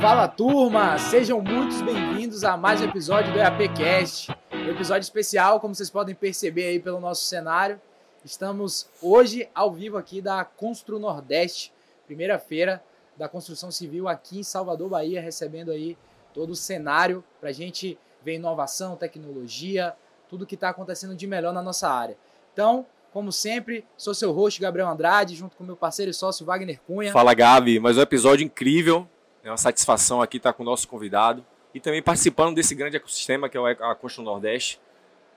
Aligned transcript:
Fala 0.00 0.28
turma, 0.28 0.96
sejam 0.96 1.42
muito 1.42 1.84
bem-vindos 1.84 2.44
a 2.44 2.56
mais 2.56 2.80
um 2.80 2.84
episódio 2.84 3.32
do 3.32 3.38
EAPcast. 3.40 4.30
Um 4.52 4.70
episódio 4.70 5.02
especial, 5.02 5.58
como 5.58 5.74
vocês 5.74 5.90
podem 5.90 6.14
perceber 6.14 6.68
aí 6.68 6.78
pelo 6.78 7.00
nosso 7.00 7.24
cenário. 7.24 7.80
Estamos 8.24 8.88
hoje 9.02 9.48
ao 9.52 9.72
vivo 9.72 9.98
aqui 9.98 10.20
da 10.20 10.44
Constru 10.44 11.00
Nordeste, 11.00 11.72
primeira 12.06 12.38
feira 12.38 12.80
da 13.16 13.28
construção 13.28 13.72
civil 13.72 14.06
aqui 14.06 14.38
em 14.38 14.44
Salvador, 14.44 14.88
Bahia, 14.88 15.20
recebendo 15.20 15.72
aí 15.72 15.98
todo 16.32 16.50
o 16.50 16.56
cenário 16.56 17.24
para 17.40 17.48
a 17.48 17.52
gente 17.52 17.98
ver 18.22 18.36
inovação, 18.36 18.94
tecnologia, 18.94 19.96
tudo 20.28 20.46
que 20.46 20.54
está 20.54 20.68
acontecendo 20.68 21.16
de 21.16 21.26
melhor 21.26 21.52
na 21.52 21.60
nossa 21.60 21.90
área. 21.90 22.16
Então, 22.52 22.86
como 23.12 23.32
sempre, 23.32 23.84
sou 23.96 24.14
seu 24.14 24.30
host, 24.30 24.60
Gabriel 24.60 24.88
Andrade, 24.88 25.34
junto 25.34 25.56
com 25.56 25.64
meu 25.64 25.76
parceiro 25.76 26.12
e 26.12 26.14
sócio 26.14 26.46
Wagner 26.46 26.80
Cunha. 26.86 27.12
Fala, 27.12 27.34
Gabi. 27.34 27.80
Mais 27.80 27.98
um 27.98 28.00
episódio 28.00 28.44
incrível. 28.44 29.08
É 29.42 29.50
uma 29.50 29.56
satisfação 29.56 30.20
aqui 30.20 30.36
estar 30.36 30.52
com 30.52 30.62
o 30.62 30.66
nosso 30.66 30.88
convidado 30.88 31.44
e 31.74 31.80
também 31.80 32.02
participando 32.02 32.54
desse 32.54 32.74
grande 32.74 32.96
ecossistema 32.96 33.48
que 33.48 33.56
é 33.56 33.60
a 33.60 33.94
Costa 33.94 34.22
Nordeste. 34.22 34.80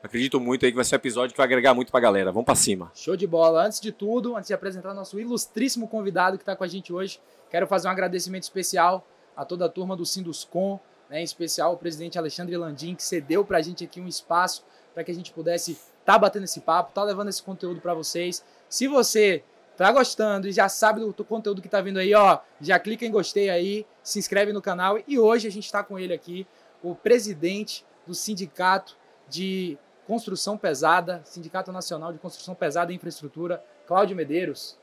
Acredito 0.03 0.39
muito 0.39 0.65
aí 0.65 0.71
que 0.71 0.75
vai 0.75 0.83
ser 0.83 0.95
um 0.95 0.97
episódio 0.97 1.33
que 1.33 1.37
vai 1.37 1.45
agregar 1.45 1.75
muito 1.75 1.91
para 1.91 1.99
a 1.99 2.01
galera. 2.01 2.31
Vamos 2.31 2.45
para 2.45 2.55
cima. 2.55 2.91
Show 2.95 3.15
de 3.15 3.27
bola. 3.27 3.65
Antes 3.65 3.79
de 3.79 3.91
tudo, 3.91 4.35
antes 4.35 4.47
de 4.47 4.53
apresentar 4.53 4.93
nosso 4.95 5.19
ilustríssimo 5.19 5.87
convidado 5.87 6.37
que 6.37 6.41
está 6.41 6.55
com 6.55 6.63
a 6.63 6.67
gente 6.67 6.91
hoje, 6.91 7.19
quero 7.49 7.67
fazer 7.67 7.87
um 7.87 7.91
agradecimento 7.91 8.43
especial 8.43 9.05
a 9.35 9.45
toda 9.45 9.65
a 9.65 9.69
turma 9.69 9.95
do 9.95 10.05
Sinduscom, 10.05 10.79
né, 11.09 11.21
em 11.21 11.23
especial 11.23 11.73
o 11.73 11.77
presidente 11.77 12.17
Alexandre 12.17 12.57
Landim, 12.57 12.95
que 12.95 13.03
cedeu 13.03 13.45
para 13.45 13.59
a 13.59 13.61
gente 13.61 13.83
aqui 13.83 14.01
um 14.01 14.07
espaço 14.07 14.63
para 14.93 15.03
que 15.03 15.11
a 15.11 15.13
gente 15.13 15.31
pudesse 15.31 15.73
estar 15.73 16.13
tá 16.13 16.17
batendo 16.17 16.45
esse 16.45 16.61
papo, 16.61 16.93
tá 16.93 17.03
levando 17.03 17.29
esse 17.29 17.43
conteúdo 17.43 17.79
para 17.79 17.93
vocês. 17.93 18.43
Se 18.67 18.87
você 18.87 19.43
tá 19.77 19.91
gostando 19.91 20.47
e 20.47 20.51
já 20.51 20.69
sabe 20.69 21.01
do 21.01 21.23
conteúdo 21.23 21.61
que 21.61 21.69
tá 21.69 21.81
vindo 21.81 21.97
aí, 21.97 22.13
ó, 22.13 22.39
já 22.59 22.77
clica 22.79 23.05
em 23.05 23.11
gostei 23.11 23.49
aí, 23.49 23.85
se 24.03 24.19
inscreve 24.19 24.53
no 24.53 24.61
canal. 24.61 24.99
E 25.07 25.17
hoje 25.17 25.47
a 25.47 25.51
gente 25.51 25.65
está 25.65 25.83
com 25.83 25.97
ele 25.97 26.13
aqui, 26.13 26.45
o 26.83 26.95
presidente 26.95 27.85
do 28.05 28.13
Sindicato 28.13 28.97
de 29.29 29.77
Construção 30.05 30.57
Pesada, 30.57 31.21
Sindicato 31.23 31.71
Nacional 31.71 32.11
de 32.11 32.19
Construção 32.19 32.53
Pesada 32.53 32.91
e 32.91 32.95
Infraestrutura, 32.95 33.63
Cláudio 33.87 34.15
Medeiros. 34.15 34.77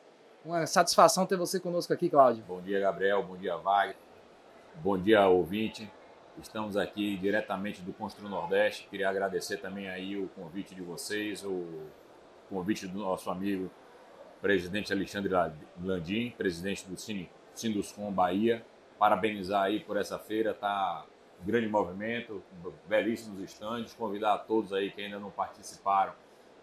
Uma 0.44 0.66
satisfação 0.66 1.26
ter 1.26 1.36
você 1.36 1.60
conosco 1.60 1.92
aqui, 1.92 2.08
Cláudio. 2.08 2.44
Bom 2.46 2.60
dia, 2.60 2.80
Gabriel. 2.80 3.22
Bom 3.22 3.36
dia, 3.36 3.56
Wagner. 3.56 3.96
Bom 4.76 4.96
dia, 4.96 5.26
ouvinte. 5.28 5.90
Estamos 6.40 6.76
aqui 6.76 7.16
diretamente 7.16 7.82
do 7.82 7.92
Constru 7.92 8.28
Nordeste. 8.28 8.86
Queria 8.88 9.08
agradecer 9.08 9.58
também 9.58 9.90
aí 9.90 10.16
o 10.16 10.28
convite 10.28 10.74
de 10.74 10.82
vocês, 10.82 11.44
o 11.44 11.66
convite 12.48 12.86
do 12.86 13.00
nosso 13.00 13.28
amigo 13.28 13.68
presidente 14.40 14.92
Alexandre 14.92 15.32
Landim, 15.82 16.30
presidente 16.30 16.86
do 16.88 16.96
Cine, 16.96 17.30
Sinduscom 17.54 18.12
Bahia. 18.12 18.64
Parabenizar 18.98 19.62
aí 19.64 19.80
por 19.80 19.96
essa 19.96 20.18
feira, 20.18 20.52
tá 20.52 21.04
grande 21.44 21.68
movimento, 21.68 22.42
belíssimos 22.88 23.40
estandes. 23.40 23.94
Convidar 23.94 24.34
a 24.34 24.38
todos 24.38 24.72
aí 24.72 24.90
que 24.90 25.02
ainda 25.02 25.18
não 25.18 25.30
participaram 25.30 26.12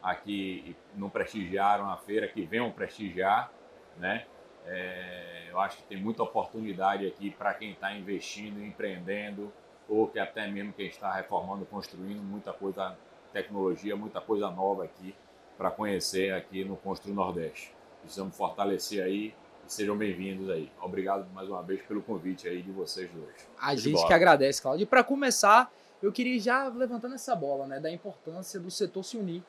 aqui 0.01 0.75
não 0.93 1.09
prestigiaram 1.09 1.89
a 1.89 1.97
feira, 1.97 2.27
que 2.27 2.45
venham 2.45 2.71
prestigiar, 2.71 3.51
né? 3.97 4.25
É, 4.67 5.47
eu 5.49 5.59
acho 5.59 5.77
que 5.77 5.83
tem 5.83 5.97
muita 5.97 6.23
oportunidade 6.23 7.07
aqui 7.07 7.31
para 7.31 7.53
quem 7.53 7.71
está 7.71 7.93
investindo, 7.93 8.63
empreendendo, 8.63 9.51
ou 9.87 10.07
que 10.07 10.19
até 10.19 10.47
mesmo 10.47 10.73
quem 10.73 10.87
está 10.87 11.11
reformando, 11.11 11.65
construindo, 11.65 12.21
muita 12.21 12.51
coisa, 12.51 12.97
tecnologia, 13.31 13.95
muita 13.95 14.21
coisa 14.21 14.49
nova 14.49 14.83
aqui 14.83 15.15
para 15.57 15.71
conhecer 15.71 16.33
aqui 16.33 16.63
no 16.63 16.75
Construir 16.75 17.13
Nordeste. 17.13 17.73
Precisamos 18.01 18.35
fortalecer 18.35 19.03
aí 19.03 19.33
e 19.65 19.71
sejam 19.71 19.97
bem-vindos 19.97 20.49
aí. 20.49 20.71
Obrigado 20.81 21.27
mais 21.33 21.49
uma 21.49 21.63
vez 21.63 21.81
pelo 21.83 22.01
convite 22.01 22.47
aí 22.47 22.61
de 22.61 22.71
vocês 22.71 23.09
dois. 23.11 23.47
A 23.59 23.75
gente 23.75 24.05
que 24.05 24.13
agradece, 24.13 24.61
Claudio. 24.61 24.83
E 24.83 24.85
para 24.85 25.03
começar, 25.03 25.71
eu 26.01 26.11
queria 26.11 26.39
já 26.39 26.67
levantando 26.67 27.15
essa 27.15 27.35
bola, 27.35 27.65
né, 27.65 27.79
da 27.79 27.89
importância 27.89 28.59
do 28.59 28.69
setor 28.69 29.03
se 29.03 29.17
unir, 29.17 29.43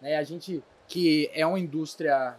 né? 0.00 0.16
A 0.16 0.22
gente 0.22 0.62
que 0.86 1.30
é 1.32 1.46
uma 1.46 1.58
indústria 1.58 2.36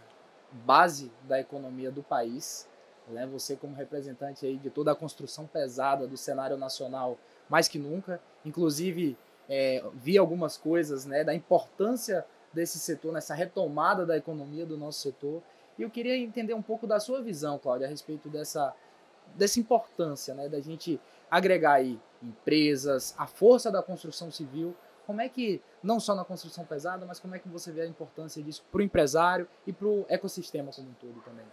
base 0.52 1.12
da 1.24 1.40
economia 1.40 1.90
do 1.90 2.03
país, 2.03 2.68
né? 3.08 3.26
Você 3.28 3.56
como 3.56 3.74
representante 3.74 4.46
aí 4.46 4.58
de 4.58 4.70
toda 4.70 4.92
a 4.92 4.96
construção 4.96 5.47
pesada 5.47 6.06
do 6.06 6.18
cenário 6.18 6.58
nacional 6.58 7.18
mais 7.50 7.68
que 7.68 7.80
nunca. 7.80 8.22
Inclusive, 8.46 9.18
é, 9.50 9.84
vi 9.96 10.18
algumas 10.18 10.58
coisas 10.58 11.06
né, 11.06 11.24
da 11.24 11.34
importância 11.34 12.26
desse 12.53 12.80
setor, 12.80 13.12
nessa 13.14 13.34
retomada 13.34 14.06
da 14.06 14.18
economia 14.18 14.66
do 14.66 14.78
nosso 14.78 15.00
setor. 15.00 15.41
E 15.78 15.81
eu 15.81 15.90
queria 15.90 16.16
entender 16.16 16.53
um 16.53 16.62
pouco 16.62 16.86
da 16.86 17.00
sua 17.00 17.22
visão, 17.22 17.58
Cláudia, 17.58 17.88
a 17.88 17.90
respeito 17.90 18.30
dessa, 18.30 18.74
dessa 19.36 19.59
importância 19.59 20.34
né, 20.34 20.47
da 20.47 20.59
gente 20.59 21.00
agregar 21.30 21.74
aí 21.74 22.00
empresas, 22.22 23.16
a 23.18 23.25
força 23.25 23.72
da 23.72 23.81
construção 23.81 24.31
civil. 24.31 24.75
Como 25.06 25.19
é 25.19 25.28
que, 25.28 25.62
não 25.81 26.00
só 26.00 26.16
na 26.16 26.24
construção 26.24 26.64
pesada, 26.64 27.06
mas 27.06 27.19
como 27.19 27.36
é 27.36 27.40
que 27.40 27.50
você 27.50 27.72
vê 27.72 27.81
a 27.81 27.88
importância 27.88 28.41
disso 28.41 28.64
para 28.72 28.80
o 28.80 28.84
empresário 28.84 29.47
e 29.68 29.74
para 29.74 29.88
o 29.88 30.06
ecossistema 30.08 30.72
como 30.72 30.90
um 30.90 30.94
todo 30.94 31.20
também? 31.22 31.46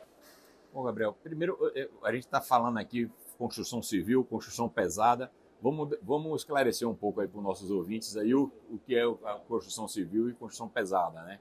Bom, 0.72 0.84
Gabriel, 0.84 1.17
primeiro 1.21 1.59
a 2.05 2.12
gente 2.12 2.27
está 2.27 2.41
falando 2.41 2.78
aqui 2.78 3.11
construção 3.37 3.82
civil, 3.82 4.25
construção 4.25 4.69
pesada, 4.69 5.32
Vamos, 5.62 5.97
vamos 6.03 6.41
esclarecer 6.41 6.88
um 6.88 6.94
pouco 6.94 7.21
aí 7.21 7.28
para 7.28 7.38
os 7.38 7.44
nossos 7.44 7.71
ouvintes 7.71 8.16
aí 8.16 8.34
o, 8.34 8.50
o 8.71 8.78
que 8.78 8.94
é 8.97 9.03
a 9.03 9.34
construção 9.47 9.87
civil 9.87 10.31
e 10.31 10.34
construção 10.34 10.69
pesada, 10.69 11.22
né? 11.22 11.38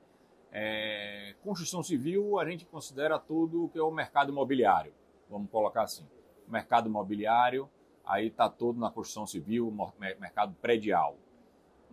É, 0.52 1.36
construção 1.44 1.84
civil 1.84 2.40
a 2.40 2.50
gente 2.50 2.66
considera 2.66 3.20
tudo 3.20 3.66
o 3.66 3.70
que 3.70 3.78
é 3.78 3.84
o 3.84 3.92
mercado 3.92 4.32
imobiliário, 4.32 4.92
vamos 5.30 5.50
colocar 5.50 5.84
assim. 5.84 6.06
Mercado 6.48 6.90
imobiliário 6.90 7.70
aí 8.06 8.28
está 8.28 8.50
todo 8.50 8.80
na 8.80 8.90
construção 8.90 9.28
civil, 9.28 9.72
mercado 10.20 10.56
predial. 10.60 11.16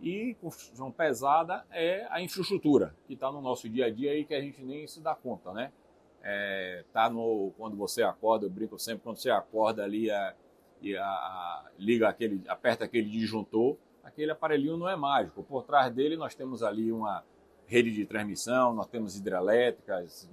E 0.01 0.35
construção 0.41 0.91
pesada 0.91 1.65
é 1.71 2.07
a 2.09 2.21
infraestrutura, 2.21 2.95
que 3.07 3.13
está 3.13 3.31
no 3.31 3.41
nosso 3.41 3.69
dia 3.69 3.85
a 3.85 3.89
dia 3.89 4.17
e 4.17 4.25
que 4.25 4.33
a 4.33 4.41
gente 4.41 4.61
nem 4.63 4.87
se 4.87 4.99
dá 4.99 5.15
conta, 5.15 5.53
né? 5.53 5.71
É, 6.23 6.83
tá 6.91 7.09
no, 7.09 7.51
quando 7.57 7.77
você 7.77 8.03
acorda, 8.03 8.45
eu 8.45 8.49
brinco 8.49 8.77
sempre, 8.77 9.03
quando 9.03 9.17
você 9.17 9.29
acorda 9.29 9.83
ali, 9.83 10.09
é, 10.09 10.35
e 10.81 10.95
a, 10.95 11.05
a, 11.05 11.65
liga 11.77 12.07
aquele, 12.07 12.41
aperta 12.47 12.85
aquele 12.85 13.09
disjuntor, 13.09 13.77
aquele 14.03 14.31
aparelhinho 14.31 14.77
não 14.77 14.89
é 14.89 14.95
mágico. 14.95 15.43
Por 15.43 15.63
trás 15.63 15.93
dele 15.93 16.15
nós 16.15 16.35
temos 16.35 16.63
ali 16.63 16.91
uma 16.91 17.23
rede 17.65 17.91
de 17.91 18.05
transmissão, 18.05 18.73
nós 18.73 18.87
temos 18.87 19.17
hidrelétricas, 19.17 20.29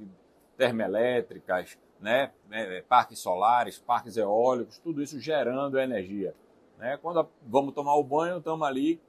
termoelétricas, 0.56 1.76
né, 2.00 2.32
é, 2.50 2.82
parques 2.82 3.18
solares, 3.18 3.78
parques 3.78 4.16
eólicos, 4.16 4.78
tudo 4.78 5.02
isso 5.02 5.18
gerando 5.18 5.78
energia. 5.78 6.34
Né? 6.78 6.96
Quando 6.98 7.28
vamos 7.42 7.74
tomar 7.74 7.94
o 7.96 8.04
banho, 8.04 8.38
estamos 8.38 8.66
ali, 8.66 9.00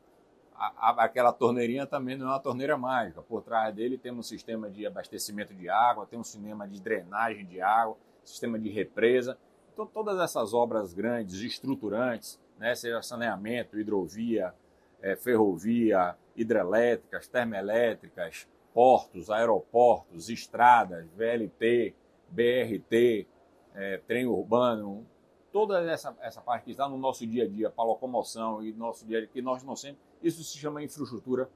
a, 0.56 0.90
a, 0.90 1.04
aquela 1.04 1.32
torneirinha 1.32 1.86
também 1.86 2.18
não 2.18 2.28
é 2.28 2.30
uma 2.30 2.40
torneira 2.40 2.78
mágica. 2.78 3.22
Por 3.22 3.44
trás 3.44 3.74
dele 3.76 3.98
temos 3.98 4.26
um 4.26 4.30
sistema 4.30 4.70
de 4.70 4.86
abastecimento 4.86 5.54
de 5.54 5.70
água, 5.70 6.06
tem 6.06 6.18
um 6.18 6.24
sistema 6.24 6.68
de 6.68 6.82
drenagem 6.82 7.46
de 7.46 7.62
água, 7.62 7.98
sistema 8.24 8.58
de 8.58 8.70
represa. 8.70 9.38
Então, 9.76 9.86
todas 9.86 10.18
essas 10.22 10.54
obras 10.54 10.94
grandes, 10.94 11.42
estruturantes, 11.42 12.40
né, 12.58 12.74
seja 12.76 13.02
saneamento, 13.02 13.78
hidrovia, 13.78 14.56
é, 15.02 15.18
ferrovia, 15.18 16.16
hidrelétricas, 16.34 17.28
termoelétricas, 17.28 18.48
portos, 18.74 19.30
aeroportos, 19.30 20.30
estradas, 20.30 21.06
VLT, 21.18 21.94
BRT, 22.30 23.28
é, 23.74 23.98
trem 24.08 24.26
urbano, 24.26 25.06
toda 25.52 25.82
essa, 25.92 26.16
essa 26.22 26.40
parte 26.40 26.64
que 26.64 26.72
está 26.72 26.88
no 26.88 26.98
nosso 26.98 27.28
dia 27.28 27.44
a 27.44 27.48
dia 27.48 27.70
para 27.70 27.84
locomoção 27.84 28.64
e 28.64 28.72
nosso 28.72 29.06
dia 29.06 29.18
a 29.18 29.22
dia, 29.22 29.30
que 29.30 29.42
nós 29.42 29.62
não 29.62 29.76
sempre, 29.76 30.00
isso 30.24 30.42
se 30.42 30.58
chama 30.58 30.82
infraestrutura 30.82 31.50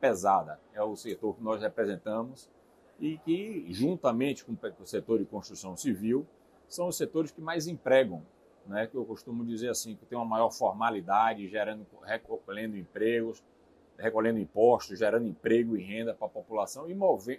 pesada, 0.00 0.58
é 0.72 0.82
o 0.82 0.96
setor 0.96 1.36
que 1.36 1.42
nós 1.44 1.62
representamos 1.62 2.50
e 2.98 3.16
que, 3.18 3.64
juntamente 3.68 4.44
com 4.44 4.56
o 4.82 4.86
setor 4.86 5.20
de 5.20 5.24
construção 5.24 5.76
civil, 5.76 6.26
são 6.74 6.88
os 6.88 6.96
setores 6.96 7.30
que 7.30 7.40
mais 7.40 7.66
empregam, 7.66 8.22
né? 8.66 8.86
que 8.86 8.96
eu 8.96 9.04
costumo 9.04 9.44
dizer 9.44 9.70
assim, 9.70 9.94
que 9.94 10.04
tem 10.06 10.18
uma 10.18 10.24
maior 10.24 10.50
formalidade, 10.50 11.48
gerando, 11.48 11.86
recolhendo 12.02 12.76
empregos, 12.76 13.42
recolhendo 13.98 14.38
impostos, 14.38 14.98
gerando 14.98 15.26
emprego 15.26 15.76
e 15.76 15.82
renda 15.82 16.12
para 16.14 16.26
a 16.26 16.30
população 16.30 16.88
e 16.90 16.94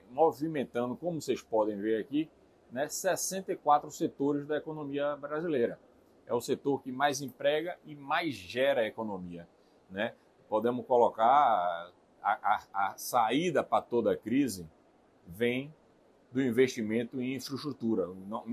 movimentando, 0.10 0.96
como 0.96 1.22
vocês 1.22 1.42
podem 1.42 1.78
ver 1.78 2.02
aqui, 2.02 2.30
né, 2.72 2.88
64 2.88 3.92
setores 3.92 4.48
da 4.48 4.58
economia 4.58 5.16
brasileira. 5.16 5.80
É 6.26 6.34
o 6.34 6.42
setor 6.42 6.82
que 6.82 6.92
mais 6.92 7.22
emprega 7.22 7.78
e 7.86 7.96
mais 7.96 8.34
gera 8.34 8.88
economia. 8.88 9.48
Né? 9.90 10.14
Podemos 10.50 10.86
colocar 10.86 11.92
a, 12.24 12.32
a, 12.34 12.64
a 12.74 12.98
saída 12.98 13.64
para 13.64 13.84
toda 13.84 14.14
a 14.14 14.18
crise 14.18 14.68
vem 15.28 15.74
do 16.36 16.42
investimento 16.42 17.22
em 17.22 17.36
infraestrutura, 17.36 18.10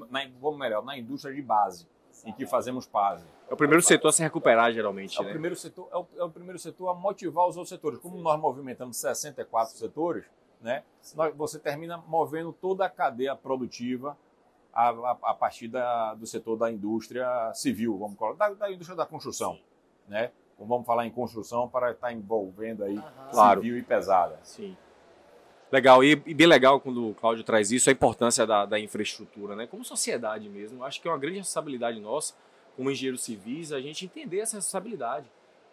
na, 0.09 0.31
vamos 0.41 0.57
melhor, 0.57 0.85
na 0.85 0.97
indústria 0.97 1.35
de 1.35 1.43
base, 1.43 1.85
em 2.25 2.33
que 2.33 2.47
fazemos 2.47 2.87
base. 2.87 3.25
É 3.51 3.53
o 3.53 3.57
primeiro 3.57 3.83
setor 3.83 4.07
a 4.07 4.13
se 4.13 4.23
recuperar, 4.23 4.73
geralmente. 4.73 5.19
É, 5.19 5.23
né? 5.25 5.29
o, 5.29 5.33
primeiro 5.33 5.57
setor, 5.57 5.89
é 5.91 5.97
o, 5.97 6.07
é, 6.17 6.23
o, 6.23 6.31
primeiro 6.31 6.61
setor 6.61 6.91
a 6.91 6.95
motivar 6.95 7.45
os 7.45 7.57
outros 7.57 7.71
setores. 7.71 7.99
Como 7.99 8.17
nós 8.19 8.39
movimentamos 8.39 8.97
64 8.99 9.77
setores, 9.77 10.25
né, 10.61 10.85
nós, 11.17 11.35
você 11.35 11.59
termina 11.59 11.97
movendo 12.07 12.53
toda 12.53 12.87
a 12.87 12.89
cadeia 12.89 13.35
produtiva 13.35 14.17
a, 14.73 14.91
a, 14.91 15.19
a 15.25 15.35
partir 15.35 15.67
da, 15.67 16.15
do 16.15 16.25
setor 16.25 16.57
da 16.57 16.71
indústria 16.71 17.53
civil, 17.53 17.99
vamos 17.99 18.17
colocar, 18.17 18.49
da, 18.49 18.55
da 18.55 18.73
indústria 18.73 18.97
da 18.97 19.05
construção, 19.05 19.59
né? 20.07 20.31
Vamos 20.57 20.87
falar 20.87 21.05
em 21.05 21.11
construção 21.11 21.69
para 21.69 21.91
estar 21.91 22.13
envolvendo 22.13 22.85
aí 22.85 23.03
Claro. 23.33 23.61
civil 23.61 23.77
e 23.77 23.83
pesada. 23.83 24.39
Sim. 24.45 24.77
Legal, 25.73 26.05
e, 26.05 26.11
e 26.27 26.35
bem 26.35 26.47
legal 26.47 26.79
quando 26.79 27.09
o 27.09 27.15
Cláudio 27.15 27.43
traz 27.43 27.73
isso, 27.73 27.89
a 27.89 27.93
importância 27.93 28.47
da, 28.47 28.67
da 28.67 28.79
infraestrutura, 28.79 29.57
né? 29.57 29.67
Como 29.67 29.83
sociedade 29.83 30.47
mesmo. 30.51 30.85
Acho 30.85 31.01
que 31.01 31.09
é 31.09 31.11
uma 31.11 31.17
grande 31.17 31.39
responsabilidade 31.39 31.99
nossa, 31.99 32.35
como 32.77 32.91
engenheiros 32.91 33.23
civis, 33.23 33.73
a 33.73 33.81
gente 33.81 34.05
entender 34.05 34.41
essa 34.41 34.57
responsabilidade. 34.57 35.25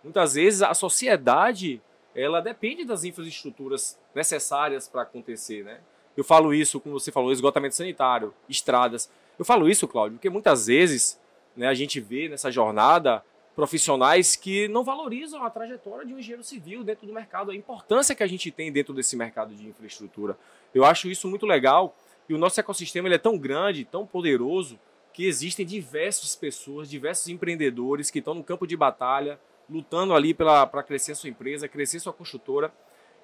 Muitas 0.01 0.35
vezes 0.35 0.61
a 0.61 0.73
sociedade, 0.73 1.81
ela 2.15 2.39
depende 2.39 2.85
das 2.85 3.03
infraestruturas 3.03 3.99
necessárias 4.15 4.87
para 4.87 5.01
acontecer, 5.01 5.65
né? 5.65 5.81
Eu 6.15 6.23
falo 6.23 6.53
isso, 6.53 6.79
como 6.79 6.97
você 6.97 7.11
falou, 7.11 7.33
esgotamento 7.33 7.75
sanitário, 7.75 8.33
estradas. 8.47 9.09
Eu 9.37 9.43
falo 9.43 9.67
isso, 9.69 9.85
Cláudio, 9.85 10.17
porque 10.17 10.29
muitas 10.29 10.67
vezes 10.67 11.19
né, 11.57 11.67
a 11.67 11.73
gente 11.73 11.99
vê 11.99 12.29
nessa 12.29 12.49
jornada 12.49 13.21
profissionais 13.59 14.37
que 14.37 14.69
não 14.69 14.85
valorizam 14.85 15.43
a 15.43 15.49
trajetória 15.49 16.05
de 16.05 16.13
um 16.13 16.17
engenheiro 16.17 16.41
civil 16.45 16.81
dentro 16.81 17.05
do 17.05 17.11
mercado, 17.11 17.51
a 17.51 17.55
importância 17.55 18.15
que 18.15 18.23
a 18.23 18.27
gente 18.27 18.49
tem 18.49 18.71
dentro 18.71 18.93
desse 18.93 19.17
mercado 19.17 19.53
de 19.53 19.67
infraestrutura. 19.67 20.37
Eu 20.73 20.85
acho 20.85 21.09
isso 21.09 21.27
muito 21.27 21.45
legal 21.45 21.93
e 22.29 22.33
o 22.33 22.37
nosso 22.37 22.57
ecossistema 22.57 23.09
ele 23.09 23.15
é 23.15 23.17
tão 23.17 23.37
grande, 23.37 23.83
tão 23.83 24.07
poderoso, 24.07 24.79
que 25.11 25.25
existem 25.25 25.65
diversas 25.65 26.37
pessoas, 26.37 26.89
diversos 26.89 27.27
empreendedores 27.27 28.09
que 28.09 28.19
estão 28.19 28.33
no 28.33 28.45
campo 28.45 28.65
de 28.65 28.77
batalha, 28.77 29.37
lutando 29.69 30.13
ali 30.13 30.33
para 30.33 30.81
crescer 30.81 31.13
sua 31.13 31.29
empresa, 31.29 31.67
crescer 31.67 31.99
sua 31.99 32.13
construtora. 32.13 32.71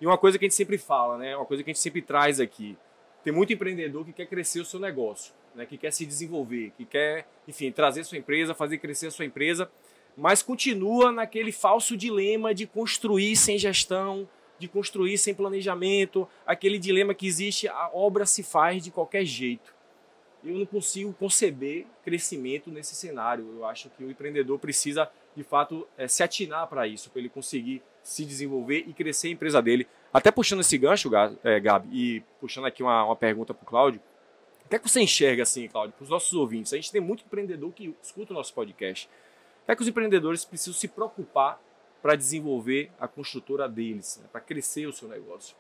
E 0.01 0.05
uma 0.05 0.17
coisa 0.17 0.38
que 0.38 0.43
a 0.43 0.47
gente 0.49 0.55
sempre 0.55 0.77
fala, 0.77 1.17
né, 1.17 1.33
uma 1.38 1.45
coisa 1.45 1.63
que 1.63 1.69
a 1.69 1.73
gente 1.73 1.81
sempre 1.81 2.01
traz 2.01 2.41
aqui, 2.41 2.77
tem 3.23 3.31
muito 3.31 3.53
empreendedor 3.53 4.03
que 4.03 4.11
quer 4.11 4.25
crescer 4.25 4.59
o 4.59 4.65
seu 4.65 4.81
negócio, 4.81 5.33
né, 5.55 5.65
que 5.65 5.77
quer 5.77 5.93
se 5.93 6.05
desenvolver, 6.05 6.73
que 6.75 6.83
quer, 6.83 7.25
enfim, 7.47 7.71
trazer 7.71 8.03
sua 8.03 8.17
empresa, 8.17 8.53
fazer 8.53 8.79
crescer 8.79 9.07
a 9.07 9.11
sua 9.11 9.23
empresa, 9.23 9.71
mas 10.17 10.41
continua 10.41 11.12
naquele 11.12 11.51
falso 11.51 11.95
dilema 11.97 12.53
de 12.53 12.65
construir 12.65 13.35
sem 13.35 13.57
gestão, 13.57 14.27
de 14.57 14.67
construir 14.67 15.17
sem 15.17 15.33
planejamento, 15.33 16.27
aquele 16.45 16.79
dilema 16.79 17.13
que 17.13 17.27
existe, 17.27 17.67
a 17.67 17.89
obra 17.94 18.25
se 18.25 18.41
faz 18.41 18.83
de 18.83 18.91
qualquer 18.91 19.25
jeito. 19.25 19.73
Eu 20.44 20.56
não 20.56 20.65
consigo 20.65 21.12
conceber 21.13 21.85
crescimento 22.03 22.69
nesse 22.69 22.95
cenário. 22.95 23.45
Eu 23.57 23.65
acho 23.65 23.89
que 23.89 24.03
o 24.03 24.12
empreendedor 24.12 24.59
precisa, 24.59 25.09
de 25.35 25.44
fato, 25.44 25.88
eh, 25.97 26.07
se 26.07 26.21
atinar 26.21 26.67
para 26.67 26.88
isso, 26.88 27.09
para 27.09 27.19
ele 27.19 27.29
conseguir 27.29 27.81
se 28.03 28.23
desenvolver 28.23 28.85
e 28.88 28.94
crescer 28.94 29.29
a 29.29 29.31
empresa 29.31 29.59
dele. 29.59 29.88
Até 30.13 30.31
puxando 30.31 30.59
esse 30.62 30.77
gancho, 30.77 31.09
Ga- 31.09 31.33
eh, 31.44 31.59
Gabi, 31.59 31.89
e 31.91 32.23
puxando 32.39 32.65
aqui 32.65 32.83
uma, 32.83 33.03
uma 33.06 33.15
pergunta 33.15 33.56
para 33.56 33.63
o 33.63 33.67
Cláudio. 33.67 34.00
O 34.65 34.69
que 34.69 34.75
é 34.75 34.79
que 34.79 34.88
você 34.88 35.01
enxerga 35.01 35.41
assim, 35.44 35.67
Cláudio, 35.67 35.94
para 35.97 36.03
os 36.03 36.09
nossos 36.09 36.31
ouvintes? 36.33 36.71
A 36.73 36.75
gente 36.75 36.91
tem 36.91 37.01
muito 37.01 37.23
empreendedor 37.25 37.73
que 37.73 37.95
escuta 38.01 38.31
o 38.31 38.35
nosso 38.35 38.53
podcast. 38.53 39.09
É 39.67 39.75
que 39.75 39.81
os 39.81 39.88
empreendedores 39.88 40.45
precisam 40.45 40.73
se 40.73 40.88
preocupar 40.88 41.59
para 42.01 42.15
desenvolver 42.15 42.91
a 43.00 43.07
construtora 43.07 43.67
deles, 43.67 44.19
né? 44.21 44.29
para 44.31 44.39
crescer 44.39 44.85
o 44.85 44.94
seu 44.94 45.07
negócio? 45.07 45.56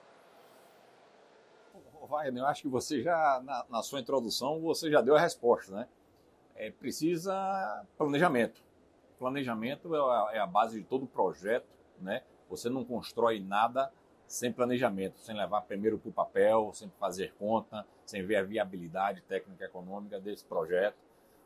Wagner, 2.07 2.43
eu 2.43 2.47
acho 2.47 2.61
que 2.61 2.67
você 2.67 3.01
já, 3.01 3.41
na, 3.43 3.65
na 3.69 3.81
sua 3.81 3.99
introdução, 3.99 4.61
você 4.61 4.91
já 4.91 5.01
deu 5.01 5.15
a 5.15 5.19
resposta, 5.19 5.75
né? 5.75 5.87
É, 6.55 6.71
precisa 6.71 7.83
planejamento. 7.97 8.61
Planejamento 9.17 9.95
é 9.95 9.99
a, 9.99 10.29
é 10.33 10.39
a 10.39 10.45
base 10.45 10.79
de 10.79 10.85
todo 10.85 11.05
projeto, 11.07 11.67
né? 11.99 12.21
Você 12.49 12.69
não 12.69 12.85
constrói 12.85 13.39
nada 13.39 13.91
sem 14.27 14.51
planejamento, 14.51 15.19
sem 15.19 15.35
levar 15.35 15.61
primeiro 15.61 15.97
para 15.97 16.09
o 16.09 16.13
papel, 16.13 16.71
sem 16.73 16.89
fazer 16.99 17.33
conta, 17.37 17.85
sem 18.05 18.25
ver 18.25 18.37
a 18.37 18.43
viabilidade 18.43 19.21
técnica 19.21 19.63
e 19.63 19.67
econômica 19.67 20.19
desse 20.19 20.45
projeto, 20.45 20.97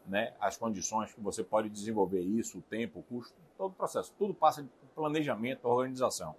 né? 0.09 0.33
As 0.39 0.57
condições 0.57 1.13
que 1.13 1.21
você 1.21 1.43
pode 1.43 1.69
desenvolver 1.69 2.21
isso, 2.21 2.57
o 2.57 2.61
tempo, 2.61 2.99
o 2.99 3.03
custo, 3.03 3.33
todo 3.57 3.71
o 3.71 3.75
processo. 3.75 4.13
Tudo 4.17 4.33
passa 4.33 4.63
de 4.63 4.69
planejamento, 4.95 5.65
organização. 5.65 6.35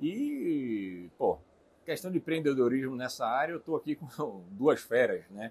E, 0.00 1.08
pô, 1.16 1.38
questão 1.84 2.10
de 2.10 2.18
empreendedorismo 2.18 2.94
nessa 2.94 3.26
área, 3.26 3.52
eu 3.52 3.58
estou 3.58 3.76
aqui 3.76 3.96
com 3.96 4.06
duas 4.52 4.80
feras, 4.80 5.24
né? 5.30 5.50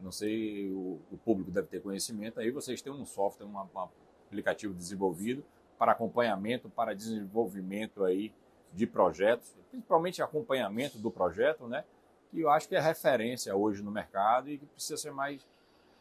Não 0.00 0.12
sei, 0.12 0.70
o, 0.70 1.00
o 1.10 1.18
público 1.18 1.50
deve 1.50 1.66
ter 1.66 1.82
conhecimento. 1.82 2.40
Aí 2.40 2.50
vocês 2.50 2.80
têm 2.80 2.92
um 2.92 3.04
software, 3.04 3.46
um, 3.46 3.56
um 3.56 3.88
aplicativo 4.26 4.72
desenvolvido 4.72 5.44
para 5.76 5.92
acompanhamento, 5.92 6.70
para 6.70 6.94
desenvolvimento 6.94 8.04
aí 8.04 8.32
de 8.72 8.86
projetos, 8.86 9.54
principalmente 9.70 10.22
acompanhamento 10.22 10.98
do 10.98 11.10
projeto, 11.10 11.66
né? 11.66 11.84
Que 12.30 12.40
eu 12.40 12.50
acho 12.50 12.68
que 12.68 12.76
é 12.76 12.80
referência 12.80 13.54
hoje 13.56 13.82
no 13.82 13.90
mercado 13.90 14.48
e 14.48 14.58
que 14.58 14.66
precisa 14.66 14.96
ser 14.96 15.10
mais 15.10 15.44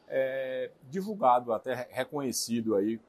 é, 0.09 0.71
divulgado, 0.89 1.53
até 1.53 1.87
reconhecido 1.91 2.75
aí 2.75 2.99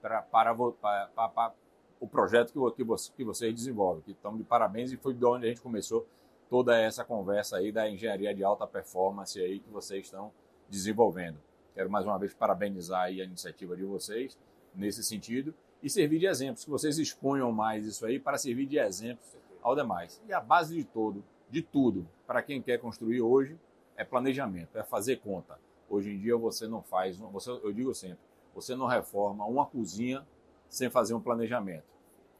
pra, 0.00 0.22
para, 0.22 1.54
o 1.98 2.06
projeto 2.06 2.52
que, 2.52 2.76
que, 2.76 2.84
você, 2.84 3.12
que 3.16 3.24
vocês 3.24 3.54
desenvolvem. 3.54 4.02
Que 4.02 4.12
estão 4.12 4.36
de 4.36 4.44
parabéns 4.44 4.92
e 4.92 4.96
foi 4.96 5.14
de 5.14 5.24
onde 5.24 5.46
a 5.46 5.48
gente 5.48 5.60
começou 5.60 6.06
toda 6.48 6.78
essa 6.78 7.04
conversa 7.04 7.56
aí 7.56 7.72
da 7.72 7.88
engenharia 7.88 8.34
de 8.34 8.44
alta 8.44 8.66
performance 8.66 9.40
aí 9.40 9.60
que 9.60 9.70
vocês 9.70 10.04
estão 10.04 10.32
desenvolvendo. 10.68 11.38
Quero 11.74 11.90
mais 11.90 12.04
uma 12.04 12.18
vez 12.18 12.34
parabenizar 12.34 13.02
aí 13.02 13.20
a 13.20 13.24
iniciativa 13.24 13.76
de 13.76 13.84
vocês 13.84 14.38
nesse 14.74 15.02
sentido 15.02 15.54
e 15.82 15.88
servir 15.88 16.18
de 16.18 16.26
exemplos, 16.26 16.64
que 16.64 16.70
vocês 16.70 16.98
exponham 16.98 17.50
mais 17.52 17.86
isso 17.86 18.04
aí 18.04 18.18
para 18.18 18.36
servir 18.36 18.66
de 18.66 18.78
exemplo 18.78 19.22
ao 19.62 19.74
demais. 19.74 20.20
E 20.28 20.32
a 20.32 20.40
base 20.40 20.74
de 20.74 20.84
todo, 20.84 21.24
de 21.48 21.62
tudo, 21.62 22.06
para 22.26 22.42
quem 22.42 22.60
quer 22.60 22.78
construir 22.78 23.20
hoje, 23.22 23.58
é 23.96 24.04
planejamento, 24.04 24.76
é 24.76 24.82
fazer 24.82 25.16
conta. 25.16 25.58
Hoje 25.90 26.10
em 26.12 26.18
dia 26.18 26.36
você 26.36 26.66
não 26.68 26.80
faz, 26.82 27.18
você, 27.18 27.50
eu 27.50 27.72
digo 27.72 27.92
sempre, 27.92 28.18
você 28.54 28.74
não 28.76 28.86
reforma 28.86 29.44
uma 29.44 29.66
cozinha 29.66 30.24
sem 30.68 30.88
fazer 30.88 31.14
um 31.14 31.20
planejamento. 31.20 31.84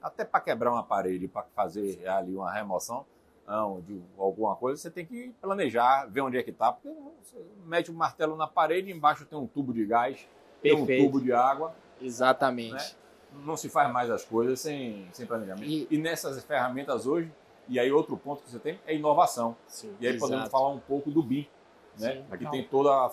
Até 0.01 0.25
para 0.25 0.41
quebrar 0.41 0.71
uma 0.73 0.85
parede, 0.85 1.27
para 1.29 1.43
fazer 1.55 2.07
ali 2.09 2.35
uma 2.35 2.53
remoção 2.53 3.05
não, 3.47 3.81
de 3.81 4.01
alguma 4.17 4.55
coisa, 4.55 4.81
você 4.81 4.89
tem 4.89 5.05
que 5.05 5.35
planejar, 5.41 6.07
ver 6.07 6.21
onde 6.21 6.39
é 6.39 6.43
que 6.43 6.51
está, 6.51 6.71
porque 6.73 6.89
você 7.21 7.37
mete 7.67 7.91
um 7.91 7.95
martelo 7.95 8.37
na 8.37 8.47
parede, 8.47 8.93
embaixo 8.93 9.27
tem 9.27 9.37
um 9.37 9.47
tubo 9.47 9.73
de 9.75 9.85
gás, 9.85 10.25
tem 10.63 10.73
um 10.73 10.87
Perfeito. 10.87 11.05
tubo 11.07 11.21
de 11.21 11.33
água, 11.33 11.75
Exatamente. 12.01 12.73
Né? 12.75 12.91
não 13.45 13.57
se 13.57 13.69
faz 13.69 13.93
mais 13.93 14.09
as 14.11 14.25
coisas 14.25 14.61
sem, 14.61 15.09
sem 15.13 15.27
planejamento. 15.27 15.65
E- 15.69 15.87
E, 15.91 15.99
nessas 15.99 16.43
ferramentas 16.45 17.07
hoje, 17.07 17.33
e 17.69 17.79
aí 17.81 17.91
outro 17.91 18.17
ponto 18.17 18.43
que 18.43 18.51
você 18.51 18.59
tem 18.61 18.79
é 18.87 18.95
inovação. 18.95 19.57
Sim. 19.67 19.97
E 20.01 20.07
aí 20.07 20.15
Exato. 20.15 20.31
podemos 20.31 20.51
falar 20.51 20.69
um 20.69 20.79
pouco 20.81 21.11
do 21.11 21.21
BIM, 21.23 21.49
né? 21.99 22.13
Sim. 22.15 22.25
Aqui 22.31 22.45
Não. 22.45 22.51
tem 22.51 22.65
toda, 22.65 22.91
a, 22.91 23.09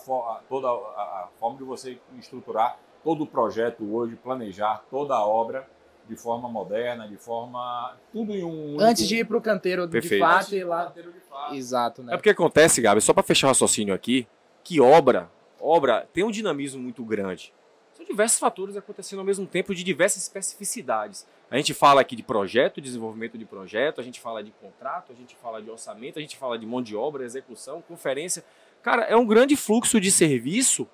toda 0.48 0.68
a, 0.68 0.70
a 0.70 1.28
forma 1.38 1.58
de 1.58 1.64
você 1.64 1.98
estruturar 2.18 2.78
todo 3.04 3.24
o 3.24 3.26
projeto 3.26 3.84
hoje, 3.94 4.16
planejar 4.16 4.82
toda 4.90 5.14
a 5.14 5.24
obra 5.26 5.68
de 6.08 6.16
forma 6.16 6.48
moderna, 6.48 7.06
de 7.06 7.16
forma 7.16 7.94
tudo 8.12 8.32
em 8.32 8.42
um 8.42 8.68
único- 8.70 8.82
Antes 8.82 9.06
de 9.06 9.16
ir 9.18 9.24
pro 9.26 9.40
canteiro 9.40 9.86
de 9.86 10.18
fato 10.18 10.54
e 10.54 10.64
lá. 10.64 10.86
canteiro 10.86 11.12
de 11.12 11.20
fato. 11.20 11.54
Exato, 11.54 12.02
né? 12.02 12.14
É 12.14 12.16
porque 12.16 12.30
acontece, 12.30 12.80
Gabi, 12.80 13.00
só 13.00 13.12
para 13.12 13.22
fechar 13.22 13.46
o 13.46 13.50
raciocínio 13.50 13.94
aqui, 13.94 14.26
que 14.64 14.80
obra, 14.80 15.30
obra 15.60 16.08
tem 16.12 16.24
um 16.24 16.30
dinamismo 16.30 16.80
muito 16.82 17.04
grande. 17.04 17.52
São 17.92 18.06
diversos 18.06 18.38
fatores 18.38 18.76
acontecendo 18.76 19.18
ao 19.18 19.24
mesmo 19.24 19.46
tempo 19.46 19.74
de 19.74 19.82
diversas 19.84 20.22
especificidades. 20.22 21.26
A 21.50 21.56
gente 21.56 21.74
fala 21.74 22.00
aqui 22.00 22.14
de 22.14 22.22
projeto, 22.22 22.80
desenvolvimento 22.80 23.36
de 23.36 23.44
projeto, 23.44 24.00
a 24.00 24.04
gente 24.04 24.20
fala 24.20 24.42
de 24.42 24.50
contrato, 24.52 25.12
a 25.12 25.14
gente 25.14 25.34
fala 25.36 25.60
de 25.60 25.70
orçamento, 25.70 26.18
a 26.18 26.22
gente 26.22 26.36
fala 26.36 26.58
de 26.58 26.64
mão 26.66 26.80
de 26.82 26.94
obra, 26.96 27.24
execução, 27.24 27.82
conferência. 27.82 28.44
Cara, 28.90 29.04
é 29.04 29.16
um 29.16 29.26
grande 29.26 29.56
fluxo 29.56 30.00
de 30.00 30.10
serviço 30.10 30.88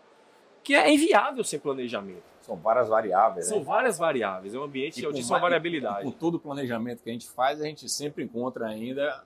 que 0.63 0.75
é 0.75 0.93
inviável 0.93 1.45
sem 1.45 1.59
planejamento. 1.59 2.23
São 2.41 2.57
várias 2.57 2.89
variáveis. 2.89 3.47
São 3.47 3.59
né? 3.59 3.65
várias 3.65 3.97
variáveis, 3.99 4.55
é 4.55 4.59
um 4.59 4.65
ambiente 4.65 5.01
de 5.01 5.07
altíssima 5.07 5.37
ma- 5.39 5.43
variabilidade. 5.43 6.05
Com 6.05 6.11
todo 6.11 6.35
o 6.35 6.39
planejamento 6.41 7.03
que 7.03 7.09
a 7.11 7.13
gente 7.13 7.29
faz, 7.29 7.61
a 7.61 7.65
gente 7.65 7.89
sempre 7.89 8.25
encontra 8.25 8.67
ainda 8.67 9.23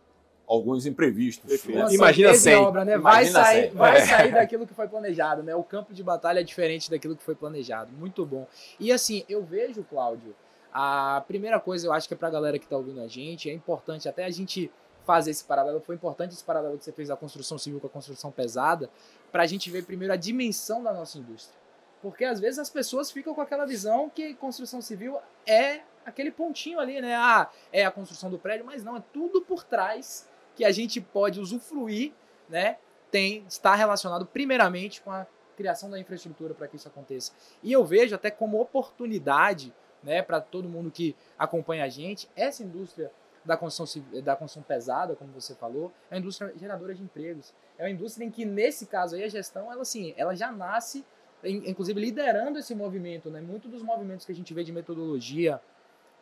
alguns 0.46 0.86
imprevistos. 0.86 1.50
Né? 1.66 1.86
Imagina 1.92 2.28
surpresa 2.34 2.50
em 2.50 2.54
100. 2.54 2.56
obra, 2.56 2.84
né? 2.84 2.96
Vai 2.98 3.22
Imagina 3.26 3.44
sair, 3.44 3.62
100. 3.68 3.70
vai 3.72 3.96
É. 3.96 4.00
sair 4.06 4.32
daquilo 4.32 4.66
que 4.66 4.74
foi 4.74 4.88
planejado, 4.88 5.42
né? 5.42 5.54
O 5.54 5.62
campo 5.64 5.92
de 5.92 6.02
batalha 6.02 6.40
é 6.40 6.42
diferente 6.42 6.90
daquilo 6.90 7.16
que 7.16 7.22
foi 7.22 7.34
planejado. 7.34 7.90
Muito 7.92 8.24
bom. 8.24 8.46
E 8.80 8.90
assim, 8.92 9.24
eu 9.28 9.42
vejo, 9.44 9.82
Cláudio, 9.84 10.34
a 10.72 11.22
primeira 11.26 11.58
coisa 11.58 11.86
eu 11.86 11.92
acho 11.92 12.06
que 12.08 12.14
é 12.14 12.16
pra 12.16 12.30
galera 12.30 12.58
que 12.58 12.66
tá 12.66 12.76
ouvindo 12.76 13.00
a 13.00 13.08
gente, 13.08 13.50
é 13.50 13.52
importante 13.52 14.08
até 14.08 14.24
a 14.24 14.30
gente 14.30 14.70
fazer 15.08 15.30
esse 15.30 15.42
paralelo. 15.42 15.80
Foi 15.80 15.94
importante 15.94 16.34
esse 16.34 16.44
paralelo 16.44 16.76
que 16.76 16.84
você 16.84 16.92
fez 16.92 17.08
da 17.08 17.16
construção 17.16 17.56
civil 17.56 17.80
com 17.80 17.86
a 17.86 17.90
construção 17.90 18.30
pesada, 18.30 18.90
pra 19.32 19.46
gente 19.46 19.70
ver 19.70 19.82
primeiro 19.86 20.12
a 20.12 20.16
dimensão 20.16 20.82
da 20.82 20.92
nossa 20.92 21.16
indústria. 21.16 21.58
Porque 22.02 22.26
às 22.26 22.38
vezes 22.38 22.58
as 22.58 22.68
pessoas 22.68 23.10
ficam 23.10 23.34
com 23.34 23.40
aquela 23.40 23.64
visão 23.64 24.10
que 24.10 24.34
construção 24.34 24.82
civil 24.82 25.16
é 25.46 25.80
aquele 26.04 26.30
pontinho 26.30 26.78
ali, 26.78 27.00
né? 27.00 27.16
Ah, 27.16 27.50
é 27.72 27.86
a 27.86 27.90
construção 27.90 28.28
do 28.28 28.38
prédio, 28.38 28.66
mas 28.66 28.84
não, 28.84 28.98
é 28.98 29.02
tudo 29.10 29.40
por 29.40 29.64
trás 29.64 30.28
que 30.54 30.62
a 30.62 30.70
gente 30.70 31.00
pode 31.00 31.40
usufruir, 31.40 32.12
né? 32.46 32.76
Tem 33.10 33.46
está 33.48 33.74
relacionado 33.74 34.26
primeiramente 34.26 35.00
com 35.00 35.10
a 35.10 35.26
criação 35.56 35.88
da 35.88 35.98
infraestrutura 35.98 36.52
para 36.52 36.68
que 36.68 36.76
isso 36.76 36.86
aconteça. 36.86 37.32
E 37.62 37.72
eu 37.72 37.82
vejo 37.82 38.14
até 38.14 38.30
como 38.30 38.60
oportunidade, 38.60 39.72
né, 40.02 40.20
para 40.20 40.38
todo 40.38 40.68
mundo 40.68 40.90
que 40.90 41.16
acompanha 41.38 41.84
a 41.84 41.88
gente, 41.88 42.28
essa 42.36 42.62
indústria 42.62 43.10
da 43.48 43.56
construção, 43.56 44.04
da 44.22 44.36
construção 44.36 44.62
pesada, 44.62 45.16
como 45.16 45.32
você 45.32 45.54
falou, 45.54 45.90
é 46.10 46.14
uma 46.14 46.20
indústria 46.20 46.52
geradora 46.54 46.94
de 46.94 47.02
empregos. 47.02 47.54
É 47.78 47.84
uma 47.84 47.90
indústria 47.90 48.26
em 48.26 48.30
que, 48.30 48.44
nesse 48.44 48.84
caso 48.84 49.16
aí, 49.16 49.24
a 49.24 49.28
gestão, 49.28 49.72
ela, 49.72 49.80
assim, 49.80 50.12
ela 50.18 50.36
já 50.36 50.52
nasce, 50.52 51.02
inclusive, 51.42 51.98
liderando 51.98 52.58
esse 52.58 52.74
movimento. 52.74 53.30
Né? 53.30 53.40
Muito 53.40 53.66
dos 53.66 53.82
movimentos 53.82 54.26
que 54.26 54.32
a 54.32 54.34
gente 54.34 54.52
vê 54.52 54.62
de 54.62 54.70
metodologia, 54.70 55.62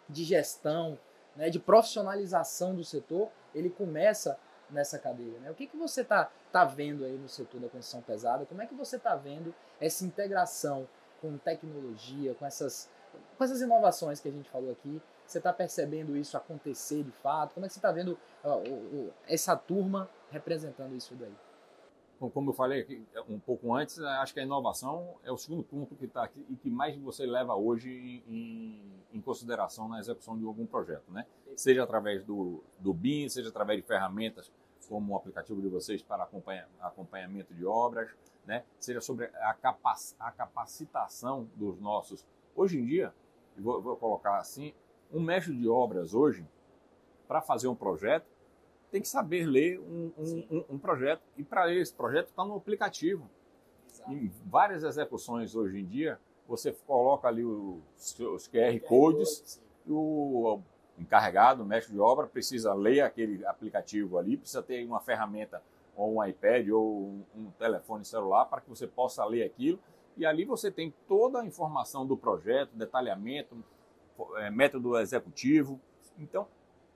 de 0.09 0.23
gestão, 0.23 0.97
né, 1.35 1.51
de 1.51 1.59
profissionalização 1.59 2.77
do 2.77 2.85
setor, 2.85 3.29
ele 3.53 3.71
começa 3.71 4.39
nessa 4.71 4.97
cadeia. 4.97 5.41
Né? 5.41 5.51
O 5.51 5.55
que, 5.57 5.67
que 5.67 5.77
você 5.77 6.03
está 6.03 6.31
tá 6.53 6.65
vendo 6.65 7.05
aí 7.05 7.19
no 7.19 7.29
setor 7.29 7.61
da 7.61 7.69
construção 7.69 8.03
pesada? 8.03 8.47
Como 8.47 8.63
é 8.63 8.67
que 8.67 8.75
você 8.75 8.99
está 8.99 9.17
vendo 9.17 9.53
essa 9.81 10.05
integração 10.05 10.87
com 11.21 11.37
tecnologia, 11.39 12.35
com 12.35 12.47
essas, 12.47 12.89
com 13.37 13.43
essas 13.43 13.61
inovações 13.61 14.21
que 14.21 14.29
a 14.29 14.33
gente 14.33 14.49
falou 14.49 14.71
aqui? 14.71 15.03
Você 15.27 15.39
está 15.39 15.53
percebendo 15.53 16.17
isso 16.17 16.37
acontecer 16.37 17.03
de 17.03 17.11
fato? 17.11 17.55
Como 17.55 17.67
é 17.67 17.69
que 17.69 17.75
você 17.75 17.79
está 17.79 17.91
vendo 17.91 18.19
uh, 18.45 19.13
essa 19.27 19.57
turma 19.57 20.09
representando 20.31 20.95
isso 20.95 21.15
daí? 21.15 21.35
Bom, 22.19 22.31
como 22.31 22.51
eu 22.51 22.55
falei 22.55 22.81
aqui 22.81 23.07
um 23.29 23.39
pouco 23.39 23.75
antes, 23.75 23.99
acho 23.99 24.33
que 24.33 24.41
a 24.41 24.43
inovação 24.43 25.17
é 25.23 25.31
o 25.31 25.37
segundo 25.37 25.63
ponto 25.63 25.95
que 25.95 26.07
está 26.07 26.25
aqui 26.25 26.47
e 26.49 26.57
que 26.57 26.71
mais 26.71 26.97
você 26.97 27.27
leva 27.27 27.55
hoje 27.55 27.91
em, 28.27 28.83
em, 29.13 29.21
consideração 29.21 29.87
na 29.87 29.99
execução 29.99 30.39
de 30.39 30.45
algum 30.45 30.65
projeto, 30.65 31.11
né? 31.11 31.27
Seja 31.55 31.83
através 31.83 32.25
do, 32.25 32.63
do 32.79 32.95
BIM, 32.95 33.29
seja 33.29 33.51
através 33.51 33.83
de 33.83 33.87
ferramentas 33.87 34.51
como 34.89 35.13
o 35.13 35.17
aplicativo 35.17 35.61
de 35.61 35.69
vocês 35.69 36.03
para 36.03 36.25
acompanha, 36.25 36.67
acompanhamento 36.81 37.53
de 37.53 37.67
obras, 37.67 38.09
né? 38.47 38.65
Seja 38.79 39.01
sobre 39.03 39.27
a, 39.27 39.53
capac, 39.53 40.01
a 40.19 40.31
capacitação 40.31 41.51
dos 41.55 41.79
nossos. 41.79 42.25
Hoje 42.55 42.79
em 42.79 42.87
dia, 42.87 43.13
vou, 43.59 43.83
vou 43.83 43.97
colocar 43.97 44.39
assim, 44.39 44.73
um 45.13 45.21
mestre 45.21 45.55
de 45.55 45.69
obras 45.69 46.15
hoje, 46.15 46.47
para 47.27 47.41
fazer 47.41 47.69
um 47.69 47.75
projeto, 47.75 48.27
tem 48.91 49.01
que 49.01 49.09
saber 49.09 49.45
ler 49.47 49.81
um, 49.81 50.13
um, 50.19 50.65
um 50.71 50.79
projeto. 50.79 51.23
E 51.37 51.43
para 51.43 51.65
ler 51.65 51.81
esse 51.81 51.93
projeto 51.93 52.29
está 52.29 52.45
no 52.45 52.55
aplicativo. 52.55 53.29
Exato. 53.89 54.13
Em 54.13 54.33
várias 54.45 54.83
execuções 54.85 55.55
hoje 55.55 55.81
em 55.81 55.85
dia, 55.85 56.19
você 56.47 56.73
coloca 56.87 57.27
ali 57.29 57.45
os, 57.45 58.19
os 58.19 58.49
QR 58.49 58.79
codes, 58.87 59.61
o 59.87 60.61
encarregado, 60.99 61.63
o 61.63 61.67
mestre 61.67 61.93
de 61.93 62.01
obra, 62.01 62.27
precisa 62.27 62.73
ler 62.73 63.01
aquele 63.01 63.45
aplicativo 63.45 64.19
ali, 64.19 64.37
precisa 64.37 64.63
ter 64.63 64.85
uma 64.85 65.01
ferramenta 65.01 65.63
ou 65.95 66.17
um 66.17 66.25
iPad 66.25 66.69
ou 66.71 67.03
um, 67.03 67.25
um 67.35 67.51
telefone 67.59 68.05
celular 68.05 68.47
para 68.47 68.61
que 68.61 68.69
você 68.69 68.87
possa 68.87 69.25
ler 69.25 69.43
aquilo. 69.43 69.79
E 70.17 70.25
ali 70.25 70.45
você 70.45 70.71
tem 70.71 70.95
toda 71.07 71.41
a 71.41 71.45
informação 71.45 72.07
do 72.07 72.17
projeto, 72.17 72.71
detalhamento, 72.75 73.57
método 74.53 74.99
executivo. 74.99 75.81
Então, 76.19 76.47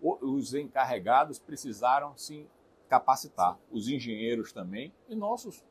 os 0.00 0.54
encarregados 0.54 1.38
precisaram 1.38 2.16
se 2.16 2.46
capacitar, 2.88 3.58
os 3.70 3.88
engenheiros 3.88 4.52
também 4.52 4.92
e 5.08 5.14
nossos 5.14 5.62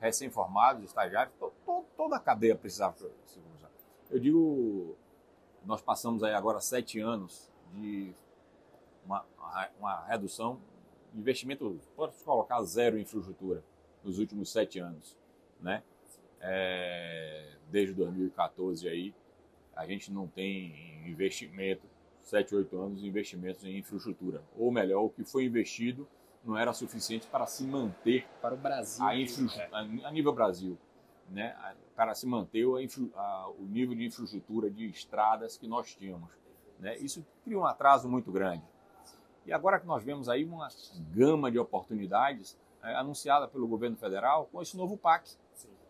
recém-formados, 0.00 0.84
estagiários, 0.84 1.34
to, 1.38 1.52
to, 1.64 1.84
toda 1.96 2.16
a 2.16 2.20
cadeia 2.20 2.54
precisava 2.54 2.96
se 2.96 3.40
usar. 3.56 3.70
Eu 4.10 4.20
digo, 4.20 4.96
nós 5.64 5.82
passamos 5.82 6.22
aí 6.22 6.34
agora 6.34 6.60
sete 6.60 7.00
anos 7.00 7.50
de 7.72 8.14
uma, 9.04 9.24
uma 9.78 10.04
redução 10.06 10.60
investimento, 11.14 11.80
pode 11.96 12.12
colocar 12.24 12.62
zero 12.62 12.98
em 12.98 13.02
infraestrutura 13.02 13.62
nos 14.04 14.18
últimos 14.18 14.50
sete 14.50 14.78
anos, 14.78 15.16
né? 15.60 15.82
É, 16.40 17.56
desde 17.70 17.94
2014 17.94 18.88
aí, 18.88 19.14
a 19.78 19.86
gente 19.86 20.12
não 20.12 20.26
tem 20.26 21.08
investimento 21.08 21.86
7, 22.22 22.52
8 22.52 22.76
anos 22.76 23.00
de 23.00 23.06
investimentos 23.06 23.62
em 23.64 23.78
infraestrutura. 23.78 24.42
Ou 24.56 24.72
melhor, 24.72 25.04
o 25.04 25.08
que 25.08 25.22
foi 25.22 25.44
investido 25.44 26.06
não 26.44 26.58
era 26.58 26.72
suficiente 26.72 27.28
para 27.28 27.46
se 27.46 27.62
manter 27.62 28.26
para 28.42 28.54
o 28.54 28.58
Brasil 28.58 29.04
a, 29.04 29.78
a, 29.78 29.80
a 30.08 30.10
nível 30.10 30.32
Brasil, 30.32 30.76
né? 31.30 31.56
Para 31.94 32.12
se 32.14 32.26
manter 32.26 32.64
a, 32.64 33.20
a, 33.20 33.50
o 33.50 33.62
nível 33.66 33.94
de 33.94 34.04
infraestrutura 34.04 34.68
de 34.68 34.86
estradas 34.86 35.56
que 35.56 35.68
nós 35.68 35.94
tínhamos, 35.94 36.28
né? 36.80 36.96
Isso 36.98 37.24
cria 37.44 37.58
um 37.58 37.64
atraso 37.64 38.08
muito 38.08 38.32
grande. 38.32 38.64
E 39.46 39.52
agora 39.52 39.78
que 39.78 39.86
nós 39.86 40.02
vemos 40.02 40.28
aí 40.28 40.44
uma 40.44 40.68
gama 41.12 41.52
de 41.52 41.58
oportunidades 41.58 42.58
é, 42.82 42.96
anunciada 42.96 43.46
pelo 43.46 43.68
governo 43.68 43.96
federal 43.96 44.48
com 44.50 44.60
esse 44.60 44.76
novo 44.76 44.96
PAC. 44.96 45.36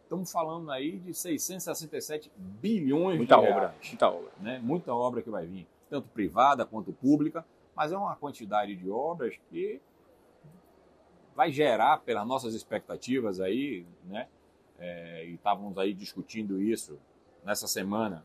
Estamos 0.08 0.32
falando 0.32 0.70
aí 0.70 0.98
de 1.00 1.12
667 1.12 2.32
bilhões 2.34 3.18
muita 3.18 3.36
de 3.36 3.42
obra, 3.42 3.58
reais. 3.58 3.88
Muita 3.88 4.08
obra. 4.08 4.32
Né? 4.40 4.58
Muita 4.58 4.94
obra 4.94 5.20
que 5.20 5.28
vai 5.28 5.44
vir 5.44 5.66
tanto 5.90 6.08
privada 6.08 6.64
quanto 6.64 6.94
pública, 6.94 7.44
mas 7.76 7.92
é 7.92 7.96
uma 7.98 8.16
quantidade 8.16 8.74
de 8.74 8.88
obras 8.88 9.34
que 9.50 9.82
vai 11.36 11.52
gerar, 11.52 11.98
pelas 11.98 12.26
nossas 12.26 12.54
expectativas 12.54 13.38
aí, 13.38 13.84
né? 14.06 14.28
É, 14.78 15.26
e 15.26 15.34
estávamos 15.34 15.76
aí 15.76 15.92
discutindo 15.92 16.58
isso 16.58 16.98
nessa 17.44 17.66
semana, 17.66 18.24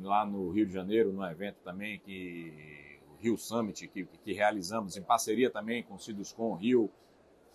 lá 0.00 0.24
no 0.24 0.50
Rio 0.52 0.64
de 0.64 0.72
Janeiro, 0.72 1.12
no 1.12 1.22
evento 1.22 1.56
também 1.62 1.98
que 1.98 2.98
o 3.12 3.22
Rio 3.22 3.36
Summit, 3.36 3.88
que, 3.88 4.06
que 4.24 4.32
realizamos 4.32 4.96
em 4.96 5.02
parceria 5.02 5.50
também 5.50 5.82
com 5.82 5.96
o 5.96 5.98
Ciduscom 5.98 6.54
Rio, 6.54 6.90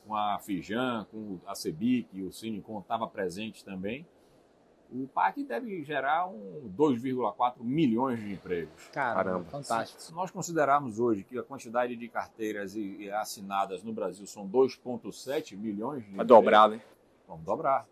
com 0.10 0.16
a 0.16 0.40
Fijan, 0.40 1.06
com 1.12 1.40
a 1.46 1.54
CEBIC, 1.54 2.24
o 2.24 2.32
Cinecom 2.32 2.80
estava 2.80 3.08
presente 3.08 3.64
também 3.64 4.06
o 4.92 5.08
PAC 5.08 5.44
deve 5.44 5.84
gerar 5.84 6.28
um 6.28 6.72
2,4 6.76 7.58
milhões 7.60 8.20
de 8.20 8.34
empregos. 8.34 8.88
Caramba, 8.92 9.46
fantástico. 9.46 10.02
Se 10.02 10.14
nós 10.14 10.32
considerarmos 10.32 11.00
hoje 11.00 11.24
que 11.24 11.38
a 11.38 11.44
quantidade 11.44 11.96
de 11.96 12.10
carteiras 12.10 12.76
assinadas 13.14 13.84
no 13.84 13.94
Brasil 13.94 14.26
são 14.26 14.48
2,7 14.48 15.56
milhões 15.56 16.04
de 16.06 16.16
Vai 16.16 16.26
dobrar, 16.26 16.70
né? 16.70 16.82
Vamos 17.28 17.46
dobrar. 17.46 17.86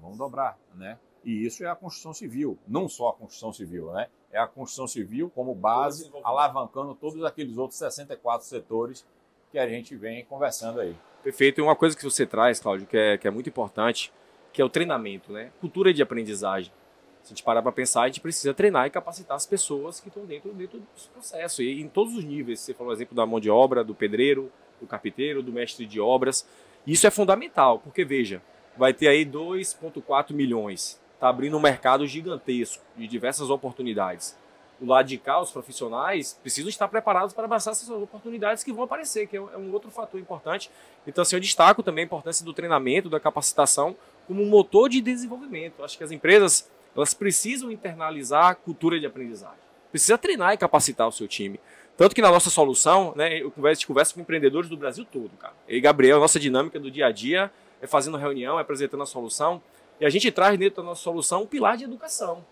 Vamos 0.00 0.18
dobrar, 0.18 0.58
né? 0.74 0.98
E 1.24 1.46
isso 1.46 1.62
é 1.62 1.68
a 1.68 1.76
construção 1.76 2.12
civil, 2.12 2.58
não 2.66 2.88
só 2.88 3.10
a 3.10 3.12
construção 3.12 3.52
civil, 3.52 3.92
né? 3.92 4.08
É 4.32 4.38
a 4.38 4.46
construção 4.46 4.88
civil 4.88 5.30
como 5.30 5.54
base, 5.54 6.10
alavancando 6.24 6.94
todos 6.94 7.22
aqueles 7.24 7.56
outros 7.56 7.78
64 7.78 8.46
setores 8.46 9.06
que 9.50 9.58
a 9.58 9.68
gente 9.68 9.96
vem 9.96 10.24
conversando 10.24 10.80
aí. 10.80 10.94
Perfeito. 11.22 11.60
E 11.60 11.62
uma 11.62 11.76
coisa 11.76 11.96
que 11.96 12.04
você 12.04 12.24
traz, 12.24 12.60
Cláudio, 12.60 12.86
que 12.86 12.96
é, 12.96 13.18
que 13.18 13.28
é 13.28 13.30
muito 13.30 13.48
importante, 13.48 14.12
que 14.52 14.62
é 14.62 14.64
o 14.64 14.68
treinamento, 14.68 15.32
né? 15.32 15.50
Cultura 15.60 15.92
de 15.92 16.02
aprendizagem. 16.02 16.72
Se 17.22 17.26
a 17.26 17.36
gente 17.36 17.42
parar 17.42 17.60
para 17.60 17.72
pensar, 17.72 18.02
a 18.02 18.06
gente 18.06 18.20
precisa 18.20 18.54
treinar 18.54 18.86
e 18.86 18.90
capacitar 18.90 19.36
as 19.36 19.46
pessoas 19.46 20.00
que 20.00 20.08
estão 20.08 20.24
dentro, 20.24 20.52
dentro 20.54 20.78
desse 20.78 21.08
processo. 21.08 21.62
E 21.62 21.80
em 21.80 21.88
todos 21.88 22.16
os 22.16 22.24
níveis, 22.24 22.60
você 22.60 22.72
falou 22.72 22.92
exemplo 22.92 23.14
da 23.14 23.26
mão 23.26 23.38
de 23.38 23.50
obra, 23.50 23.84
do 23.84 23.94
pedreiro, 23.94 24.50
do 24.80 24.86
carpinteiro, 24.86 25.42
do 25.42 25.52
mestre 25.52 25.84
de 25.84 26.00
obras. 26.00 26.48
Isso 26.86 27.06
é 27.06 27.10
fundamental, 27.10 27.78
porque 27.78 28.04
veja, 28.04 28.40
vai 28.76 28.94
ter 28.94 29.08
aí 29.08 29.26
2,4 29.26 30.32
milhões. 30.32 30.98
Está 31.14 31.28
abrindo 31.28 31.56
um 31.56 31.60
mercado 31.60 32.06
gigantesco 32.06 32.82
de 32.96 33.06
diversas 33.06 33.50
oportunidades. 33.50 34.38
Do 34.80 34.86
lado 34.86 35.06
de 35.06 35.18
cá, 35.18 35.38
os 35.38 35.50
profissionais 35.50 36.38
precisam 36.40 36.70
estar 36.70 36.88
preparados 36.88 37.34
para 37.34 37.44
abraçar 37.44 37.72
essas 37.72 37.90
oportunidades 37.90 38.64
que 38.64 38.72
vão 38.72 38.84
aparecer, 38.84 39.26
que 39.26 39.36
é 39.36 39.40
um 39.40 39.68
é 39.68 39.72
outro 39.72 39.90
fator 39.90 40.18
importante. 40.18 40.70
Então, 41.06 41.20
assim, 41.20 41.36
eu 41.36 41.40
destaco 41.40 41.82
também 41.82 42.04
a 42.04 42.06
importância 42.06 42.44
do 42.44 42.54
treinamento, 42.54 43.10
da 43.10 43.20
capacitação, 43.20 43.94
como 44.26 44.42
um 44.42 44.48
motor 44.48 44.88
de 44.88 45.02
desenvolvimento. 45.02 45.84
Acho 45.84 45.98
que 45.98 46.04
as 46.04 46.10
empresas 46.10 46.70
elas 46.96 47.12
precisam 47.12 47.70
internalizar 47.70 48.46
a 48.46 48.54
cultura 48.54 48.98
de 48.98 49.06
aprendizagem. 49.06 49.58
Precisa 49.90 50.16
treinar 50.16 50.54
e 50.54 50.56
capacitar 50.56 51.06
o 51.06 51.12
seu 51.12 51.28
time. 51.28 51.60
Tanto 51.96 52.14
que 52.14 52.22
na 52.22 52.30
nossa 52.30 52.48
solução, 52.48 53.12
né, 53.14 53.42
eu 53.42 53.50
converso, 53.50 53.86
converso 53.86 54.14
com 54.14 54.20
empreendedores 54.20 54.70
do 54.70 54.76
Brasil 54.76 55.04
todo, 55.04 55.30
cara. 55.38 55.52
E 55.68 55.78
Gabriel, 55.80 56.16
a 56.16 56.20
nossa 56.20 56.40
dinâmica 56.40 56.80
do 56.80 56.90
dia 56.90 57.06
a 57.06 57.12
dia 57.12 57.50
é 57.82 57.86
fazendo 57.86 58.16
reunião, 58.16 58.58
é 58.58 58.62
apresentando 58.62 59.02
a 59.02 59.06
solução. 59.06 59.60
E 60.00 60.06
a 60.06 60.08
gente 60.08 60.30
traz 60.32 60.58
dentro 60.58 60.82
da 60.82 60.88
nossa 60.88 61.02
solução 61.02 61.42
um 61.42 61.46
pilar 61.46 61.76
de 61.76 61.84
educação. 61.84 62.42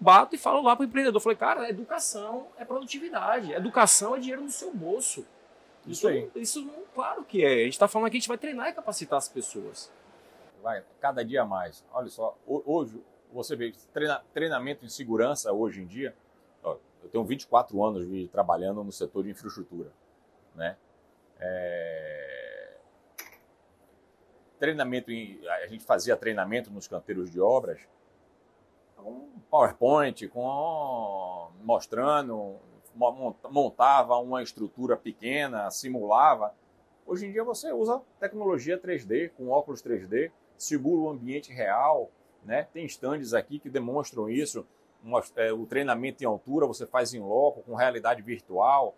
Bato 0.00 0.34
e 0.34 0.38
falo 0.38 0.62
lá 0.62 0.76
para 0.76 0.84
o 0.84 0.86
empreendedor, 0.86 1.20
falei, 1.20 1.36
cara, 1.36 1.68
educação 1.68 2.46
é 2.56 2.64
produtividade, 2.64 3.52
educação 3.52 4.14
é 4.14 4.20
dinheiro 4.20 4.42
no 4.42 4.50
seu 4.50 4.72
bolso. 4.72 5.26
Isso, 5.86 5.90
isso 5.90 6.08
aí. 6.08 6.30
Isso, 6.36 6.70
claro 6.94 7.24
que 7.24 7.44
é. 7.44 7.54
A 7.54 7.64
gente 7.64 7.72
está 7.72 7.88
falando 7.88 8.06
aqui, 8.06 8.16
a 8.16 8.20
gente 8.20 8.28
vai 8.28 8.38
treinar 8.38 8.68
e 8.68 8.72
capacitar 8.72 9.16
as 9.16 9.28
pessoas 9.28 9.90
vai 10.62 10.84
cada 11.00 11.24
dia 11.24 11.44
mais. 11.44 11.84
Olha 11.92 12.08
só, 12.08 12.36
hoje 12.46 13.02
você 13.32 13.56
vê 13.56 13.72
treina, 13.92 14.22
treinamento 14.32 14.84
em 14.84 14.88
segurança 14.88 15.52
hoje 15.52 15.82
em 15.82 15.86
dia. 15.86 16.14
Ó, 16.62 16.76
eu 17.02 17.08
tenho 17.08 17.24
24 17.24 17.82
anos 17.84 18.08
de 18.08 18.28
trabalhando 18.28 18.82
no 18.82 18.92
setor 18.92 19.24
de 19.24 19.30
infraestrutura, 19.30 19.90
né? 20.54 20.76
É... 21.40 22.76
Treinamento 24.58 25.12
em, 25.12 25.40
a 25.46 25.66
gente 25.68 25.84
fazia 25.84 26.16
treinamento 26.16 26.70
nos 26.70 26.88
canteiros 26.88 27.30
de 27.30 27.40
obras 27.40 27.80
com 29.02 29.28
PowerPoint, 29.50 30.28
com 30.28 31.50
mostrando, 31.62 32.56
montava 33.50 34.16
uma 34.16 34.42
estrutura 34.42 34.96
pequena, 34.96 35.70
simulava. 35.70 36.54
Hoje 37.06 37.26
em 37.26 37.32
dia 37.32 37.44
você 37.44 37.72
usa 37.72 38.02
tecnologia 38.20 38.78
3D, 38.78 39.30
com 39.36 39.48
óculos 39.48 39.82
3D, 39.82 40.30
simula 40.56 41.02
o 41.02 41.10
ambiente 41.10 41.52
real, 41.52 42.10
né? 42.44 42.66
Tem 42.72 42.84
estandes 42.84 43.32
aqui 43.32 43.58
que 43.58 43.70
demonstram 43.70 44.28
isso. 44.28 44.66
É, 45.36 45.52
o 45.52 45.64
treinamento 45.64 46.22
em 46.22 46.26
altura 46.26 46.66
você 46.66 46.84
faz 46.84 47.14
em 47.14 47.20
loco, 47.20 47.62
com 47.62 47.74
realidade 47.74 48.20
virtual. 48.20 48.94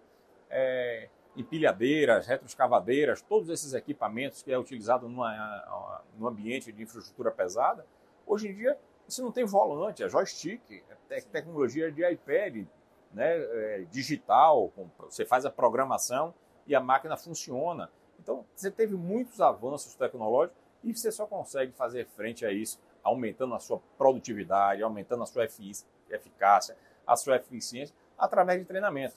é, 0.49 1.09
empilhadeiras, 1.37 2.27
retroescavadeiras, 2.27 3.23
todos 3.23 3.49
esses 3.49 3.73
equipamentos 3.73 4.43
que 4.43 4.53
é 4.53 4.59
utilizado 4.59 5.09
numa, 5.09 6.03
num 6.19 6.27
ambiente 6.27 6.73
de 6.73 6.83
infraestrutura 6.83 7.31
pesada, 7.31 7.87
hoje 8.27 8.49
em 8.49 8.55
dia 8.55 8.77
você 9.11 9.23
não 9.23 9.33
tem 9.33 9.45
volante, 9.45 10.03
é 10.03 10.09
joystick, 10.09 10.63
é 11.09 11.21
tecnologia 11.21 11.91
de 11.91 12.05
iPad, 12.05 12.67
né, 13.13 13.37
é, 13.37 13.87
digital, 13.91 14.73
você 15.01 15.25
faz 15.25 15.45
a 15.45 15.51
programação 15.51 16.33
e 16.67 16.75
a 16.75 16.81
máquina 16.81 17.17
funciona. 17.17 17.91
Então, 18.21 18.45
você 18.55 18.71
teve 18.71 18.95
muitos 18.95 19.41
avanços 19.41 19.95
tecnológicos 19.95 20.57
e 20.85 20.95
você 20.95 21.11
só 21.11 21.27
consegue 21.27 21.73
fazer 21.73 22.07
frente 22.07 22.47
a 22.47 22.53
isso 22.53 22.79
aumentando 23.03 23.55
a 23.55 23.59
sua 23.59 23.81
produtividade, 23.99 24.83
aumentando 24.83 25.23
a 25.23 25.27
sua 25.27 25.45
eficácia, 25.45 26.77
a 27.07 27.17
sua 27.17 27.37
eficiência, 27.37 27.95
através 28.17 28.61
de 28.61 28.67
treinamento. 28.67 29.17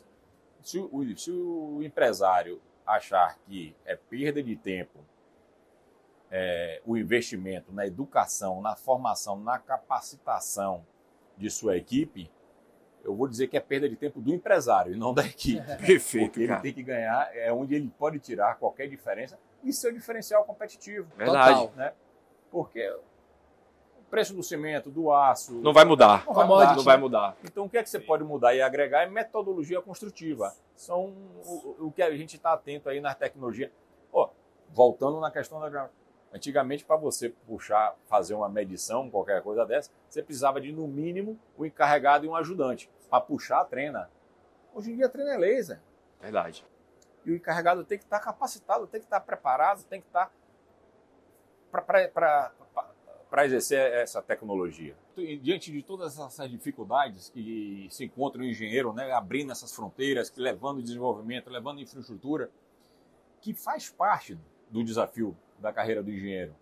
Se 0.61 0.79
o, 0.79 1.17
se 1.17 1.31
o 1.31 1.83
empresário 1.83 2.61
achar 2.85 3.37
que 3.45 3.75
é 3.85 3.95
perda 3.95 4.41
de 4.41 4.55
tempo 4.55 4.99
é, 6.35 6.81
o 6.83 6.97
investimento 6.97 7.71
na 7.71 7.85
educação, 7.85 8.59
na 8.59 8.75
formação, 8.75 9.39
na 9.39 9.59
capacitação 9.59 10.83
de 11.37 11.47
sua 11.51 11.77
equipe, 11.77 12.31
eu 13.03 13.15
vou 13.15 13.27
dizer 13.27 13.47
que 13.47 13.55
é 13.55 13.59
perda 13.59 13.87
de 13.87 13.95
tempo 13.95 14.19
do 14.19 14.33
empresário 14.33 14.95
e 14.95 14.97
não 14.97 15.13
da 15.13 15.23
equipe. 15.23 15.61
Perfeito. 15.85 16.31
Porque 16.31 16.41
ele 16.41 16.59
tem 16.59 16.73
que 16.73 16.81
ganhar, 16.81 17.29
é 17.35 17.53
onde 17.53 17.75
ele 17.75 17.87
pode 17.99 18.17
tirar 18.17 18.55
qualquer 18.55 18.89
diferença 18.89 19.37
e 19.63 19.71
seu 19.71 19.93
diferencial 19.93 20.43
competitivo. 20.43 21.07
Verdade. 21.15 21.59
Total, 21.59 21.75
né? 21.75 21.93
Porque 22.49 22.89
o 23.99 24.03
preço 24.09 24.33
do 24.33 24.41
cimento, 24.41 24.89
do 24.89 25.11
aço. 25.11 25.53
Não 25.61 25.71
vai 25.71 25.85
mudar. 25.85 26.25
Não 26.25 26.33
vai 26.33 26.47
mudar. 26.47 26.75
Não 26.75 26.83
vai 26.83 26.97
mudar. 26.97 27.37
Então, 27.43 27.65
o 27.65 27.69
que 27.69 27.77
é 27.77 27.83
que 27.83 27.89
você 27.91 27.99
pode 27.99 28.23
mudar 28.23 28.55
e 28.55 28.61
agregar 28.61 29.03
é 29.03 29.05
metodologia 29.07 29.79
construtiva. 29.83 30.51
São 30.75 31.13
o, 31.45 31.87
o 31.87 31.91
que 31.91 32.01
a 32.01 32.15
gente 32.17 32.37
está 32.37 32.53
atento 32.53 32.89
aí 32.89 32.99
na 32.99 33.13
tecnologia. 33.13 33.71
Oh, 34.11 34.29
voltando 34.71 35.19
na 35.19 35.29
questão 35.29 35.59
da 35.59 35.69
Antigamente, 36.33 36.83
para 36.83 36.95
você 36.95 37.29
puxar, 37.29 37.95
fazer 38.07 38.33
uma 38.33 38.49
medição, 38.49 39.09
qualquer 39.09 39.43
coisa 39.43 39.65
dessa, 39.65 39.91
você 40.09 40.23
precisava 40.23 40.59
de, 40.59 40.71
no 40.71 40.87
mínimo, 40.87 41.39
o 41.55 41.61
um 41.61 41.65
encarregado 41.65 42.25
e 42.25 42.29
um 42.29 42.35
ajudante 42.35 42.89
para 43.07 43.21
puxar 43.21 43.61
a 43.61 43.65
trena. 43.65 44.09
Hoje 44.73 44.91
em 44.91 44.95
dia, 44.95 45.05
a 45.05 45.09
trena 45.09 45.35
é 45.35 45.37
laser. 45.37 45.79
Verdade. 46.19 46.65
E 47.23 47.31
o 47.31 47.35
encarregado 47.35 47.83
tem 47.85 47.99
que 47.99 48.03
estar 48.03 48.17
tá 48.17 48.25
capacitado, 48.25 48.87
tem 48.87 48.99
que 48.99 49.05
estar 49.05 49.19
tá 49.19 49.25
preparado, 49.25 49.83
tem 49.83 50.01
que 50.01 50.07
estar 50.07 50.25
tá 50.25 50.31
para 53.29 53.45
exercer 53.45 53.93
essa 53.93 54.21
tecnologia. 54.21 54.95
E, 55.17 55.37
diante 55.37 55.71
de 55.71 55.81
todas 55.83 56.19
essas 56.19 56.49
dificuldades 56.49 57.29
que 57.29 57.87
se 57.89 58.05
encontra 58.05 58.41
o 58.41 58.45
engenheiro, 58.45 58.91
né, 58.91 59.11
abrindo 59.11 59.51
essas 59.51 59.73
fronteiras, 59.75 60.31
levando 60.35 60.81
desenvolvimento, 60.81 61.49
levando 61.49 61.79
infraestrutura, 61.79 62.49
que 63.41 63.53
faz 63.53 63.89
parte 63.89 64.37
do 64.69 64.83
desafio 64.83 65.35
da 65.63 65.71
carreira 65.71 66.03
do 66.03 66.11
engenheiro, 66.11 66.53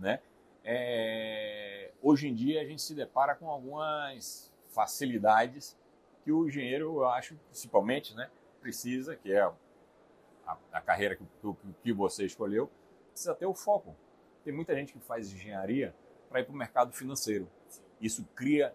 né? 0.00 0.20
É, 0.64 1.92
hoje 2.02 2.26
em 2.26 2.34
dia 2.34 2.60
a 2.60 2.64
gente 2.64 2.82
se 2.82 2.92
depara 2.92 3.36
com 3.36 3.48
algumas 3.48 4.52
facilidades 4.70 5.78
que 6.24 6.32
o 6.32 6.46
engenheiro, 6.48 6.96
eu 6.96 7.08
acho, 7.08 7.36
principalmente, 7.48 8.14
né, 8.16 8.28
precisa, 8.60 9.14
que 9.14 9.32
é 9.32 9.42
a, 10.44 10.56
a 10.72 10.80
carreira 10.80 11.14
que, 11.14 11.24
que 11.84 11.92
você 11.92 12.26
escolheu, 12.26 12.68
precisa 13.12 13.32
ter 13.32 13.46
o 13.46 13.54
foco. 13.54 13.94
Tem 14.44 14.52
muita 14.52 14.74
gente 14.74 14.92
que 14.92 14.98
faz 14.98 15.32
engenharia 15.32 15.94
para 16.28 16.40
ir 16.40 16.44
para 16.44 16.52
o 16.52 16.56
mercado 16.56 16.92
financeiro. 16.92 17.48
Isso 18.00 18.26
cria 18.34 18.74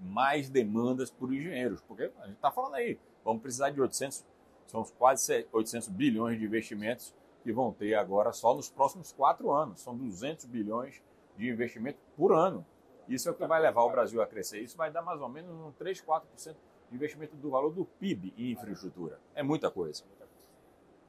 mais 0.00 0.48
demandas 0.48 1.10
por 1.10 1.32
engenheiros, 1.32 1.82
porque 1.82 2.10
a 2.18 2.26
gente 2.26 2.36
está 2.36 2.50
falando 2.50 2.76
aí, 2.76 2.98
vamos 3.22 3.42
precisar 3.42 3.68
de 3.68 3.80
800, 3.80 4.24
são 4.66 4.82
quase 4.98 5.46
800 5.52 5.88
bilhões 5.88 6.38
de 6.38 6.46
investimentos 6.46 7.14
que 7.42 7.52
vão 7.52 7.72
ter 7.72 7.94
agora 7.94 8.32
só 8.32 8.54
nos 8.54 8.70
próximos 8.70 9.12
quatro 9.12 9.50
anos. 9.50 9.80
São 9.80 9.96
200 9.96 10.46
bilhões 10.46 11.02
de 11.36 11.48
investimento 11.48 11.98
por 12.16 12.32
ano. 12.32 12.64
Isso 13.08 13.28
é 13.28 13.32
o 13.32 13.34
que 13.34 13.46
vai 13.46 13.60
levar 13.60 13.82
o 13.82 13.90
Brasil 13.90 14.20
a 14.20 14.26
crescer. 14.26 14.60
Isso 14.60 14.76
vai 14.76 14.90
dar 14.90 15.02
mais 15.02 15.20
ou 15.20 15.28
menos 15.28 15.50
um 15.50 15.72
3, 15.72 16.02
4% 16.02 16.56
de 16.90 16.94
investimento 16.94 17.36
do 17.36 17.50
valor 17.50 17.72
do 17.72 17.84
PIB 17.84 18.34
em 18.36 18.52
infraestrutura. 18.52 19.18
É 19.34 19.42
muita 19.42 19.70
coisa. 19.70 20.04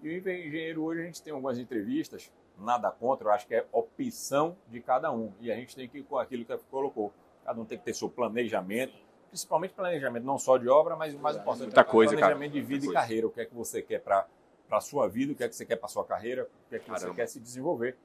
E 0.02 0.08
o 0.08 0.18
engenheiro 0.18 0.84
hoje 0.84 1.02
a 1.02 1.06
gente 1.06 1.22
tem 1.22 1.34
algumas 1.34 1.60
entrevistas, 1.60 2.32
nada 2.58 2.90
contra, 2.90 3.28
eu 3.28 3.32
acho 3.32 3.46
que 3.46 3.56
é 3.56 3.66
opção 3.72 4.56
de 4.68 4.80
cada 4.80 5.12
um. 5.12 5.34
E 5.42 5.52
a 5.52 5.56
gente 5.56 5.76
tem 5.76 5.90
que 5.90 6.00
ir 6.00 6.04
com 6.04 6.18
aquilo 6.18 6.46
que 6.46 6.58
colocou. 6.72 7.14
Cada 7.44 7.60
um 7.60 7.66
tem 7.66 7.78
que 7.78 7.84
ter 7.84 7.94
seu 7.94 8.10
planejamento, 8.10 8.94
principalmente 9.28 9.74
planejamento 9.74 10.24
não 10.24 10.38
só 10.38 10.58
de 10.58 10.70
obra, 10.70 10.96
mas 10.96 11.14
o 11.14 11.20
mais 11.20 11.36
importante, 11.36 11.66
Muita 11.66 11.84
coisa, 11.84 12.14
planejamento 12.14 12.52
cara. 12.52 12.62
de 12.62 12.68
vida 12.68 12.86
e 12.86 12.94
carreira. 12.94 13.28
O 13.28 13.30
que 13.30 13.42
é 13.42 13.46
que 13.46 13.54
você 13.54 13.82
quer 13.82 14.00
para 14.00 14.26
para 14.70 14.78
a 14.78 14.82
sua 14.82 15.10
vida, 15.10 15.34
o 15.34 15.36
que 15.36 15.44
é 15.44 15.50
que 15.50 15.56
você 15.56 15.66
quer 15.66 15.76
para 15.76 15.88
a 15.88 15.90
sua 15.90 16.06
carreira, 16.06 16.44
o 16.44 16.70
que 16.70 16.76
é 16.76 16.80
que 16.80 16.86
Caramba. 16.86 17.08
você 17.08 17.14
quer 17.14 17.28
se 17.28 17.40
desenvolver. 17.40 17.98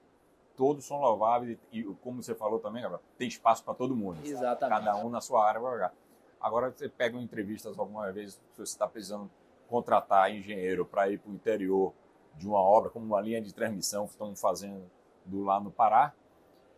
Todos 0.56 0.86
são 0.86 0.98
louváveis 1.00 1.58
e, 1.70 1.82
como 2.02 2.22
você 2.22 2.34
falou 2.34 2.58
também, 2.58 2.80
Gabriel, 2.80 3.02
tem 3.18 3.28
espaço 3.28 3.62
para 3.62 3.74
todo 3.74 3.94
mundo. 3.94 4.20
Exatamente. 4.24 4.84
Cada 4.84 4.96
um 4.96 5.10
na 5.10 5.20
sua 5.20 5.46
área 5.46 5.60
vai 5.60 5.72
jogar. 5.72 5.94
Agora, 6.40 6.70
você 6.70 6.88
pega 6.88 7.18
entrevistas 7.18 7.78
alguma 7.78 8.10
vez, 8.10 8.34
se 8.34 8.40
você 8.56 8.62
está 8.62 8.88
precisando 8.88 9.30
contratar 9.68 10.32
engenheiro 10.32 10.84
para 10.84 11.08
ir 11.10 11.18
para 11.18 11.30
o 11.30 11.34
interior 11.34 11.92
de 12.36 12.46
uma 12.46 12.60
obra, 12.60 12.90
como 12.90 13.04
uma 13.04 13.20
linha 13.20 13.40
de 13.40 13.52
transmissão 13.52 14.06
que 14.06 14.12
estão 14.12 14.34
fazendo 14.36 14.90
do 15.24 15.42
lá 15.44 15.60
no 15.60 15.70
Pará, 15.70 16.12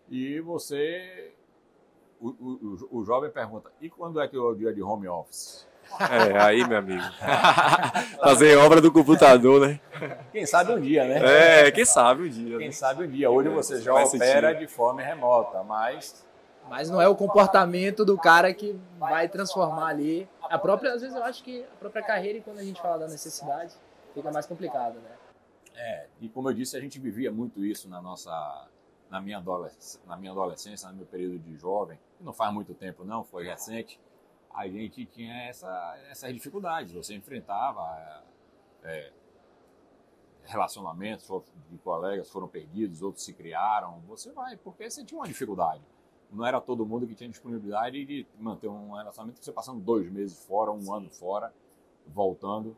e 0.09 0.41
você. 0.41 1.33
O, 2.19 2.29
o, 2.29 2.99
o, 2.99 3.05
jovem 3.05 3.31
pergunta: 3.31 3.71
e 3.81 3.91
quando 3.91 4.21
é 4.21 4.29
que 4.29 4.37
é 4.37 4.39
o 4.39 4.55
dia 4.55 4.73
de 4.73 4.83
home 4.83 5.07
office? 5.07 5.69
É, 5.99 6.39
aí, 6.39 6.67
meu 6.67 6.79
amigo. 6.79 7.03
Fazer 8.23 8.57
obra 8.57 8.81
do 8.81 8.93
computador, 8.93 9.67
né? 9.67 9.81
Quem 10.31 10.45
sabe 10.45 10.73
um 10.73 10.81
dia, 10.81 11.05
né? 11.05 11.67
É, 11.67 11.71
quem 11.71 11.85
sabe 11.85 12.23
um 12.25 12.29
dia. 12.29 12.59
Quem 12.59 12.67
né? 12.67 12.73
sabe 12.73 13.05
um 13.05 13.09
dia. 13.09 13.31
Hoje 13.31 13.49
você 13.49 13.81
já 13.81 13.95
opera 13.95 14.55
de 14.55 14.67
forma 14.67 15.01
remota, 15.01 15.63
mas. 15.63 16.25
Mas 16.69 16.91
não 16.91 17.01
é 17.01 17.09
o 17.09 17.15
comportamento 17.15 18.05
do 18.05 18.19
cara 18.19 18.53
que 18.53 18.79
vai 18.99 19.29
transformar 19.29 19.87
ali. 19.87 20.29
A 20.43 20.59
própria, 20.59 20.93
às 20.93 21.01
vezes 21.01 21.17
eu 21.17 21.23
acho 21.23 21.43
que 21.43 21.63
a 21.63 21.77
própria 21.79 22.03
carreira, 22.03 22.39
e 22.39 22.41
quando 22.43 22.59
a 22.59 22.65
gente 22.65 22.81
fala 22.83 22.99
da 22.99 23.09
necessidade, 23.09 23.73
fica 24.13 24.31
mais 24.33 24.47
complicado, 24.47 24.95
né? 24.95 25.11
É, 25.77 26.07
e 26.21 26.29
como 26.29 26.49
eu 26.51 26.55
disse, 26.55 26.77
a 26.77 26.81
gente 26.81 26.99
vivia 26.99 27.31
muito 27.31 27.65
isso 27.65 27.89
na 27.89 28.01
nossa. 28.01 28.31
Na 29.09 29.21
minha, 29.21 29.39
adolescência, 29.39 30.01
na 30.05 30.17
minha 30.17 30.33
adolescência, 30.33 30.89
no 30.89 30.97
meu 30.97 31.07
período 31.07 31.39
de 31.39 31.57
jovem, 31.57 31.97
não 32.21 32.33
faz 32.33 32.53
muito 32.53 32.75
tempo 32.75 33.05
não, 33.05 33.23
foi 33.23 33.45
recente, 33.45 34.01
a 34.57 34.67
gente 34.67 35.05
tinha 35.05 35.35
essa, 35.43 35.99
essas 36.11 36.33
dificuldades. 36.33 36.95
Você 36.95 37.15
enfrentava 37.15 38.25
é, 38.83 39.13
relacionamentos 40.45 41.29
de 41.71 41.77
colegas 41.79 42.31
foram 42.31 42.49
perdidos, 42.49 43.03
outros 43.03 43.23
se 43.23 43.35
criaram. 43.35 44.01
Você 44.09 44.33
vai, 44.33 44.57
porque 44.57 44.89
você 44.89 45.05
tinha 45.05 45.21
uma 45.21 45.27
dificuldade. 45.29 45.83
Não 46.33 46.45
era 46.45 46.59
todo 46.59 46.87
mundo 46.87 47.07
que 47.07 47.15
tinha 47.15 47.29
disponibilidade 47.29 48.03
de 48.07 48.27
manter 48.39 48.69
um 48.69 48.95
relacionamento 48.95 49.45
você 49.45 49.53
passando 49.53 49.81
dois 49.81 50.11
meses 50.11 50.43
fora, 50.47 50.73
um 50.73 50.93
ano 50.93 51.11
fora, 51.11 51.53
voltando 52.07 52.75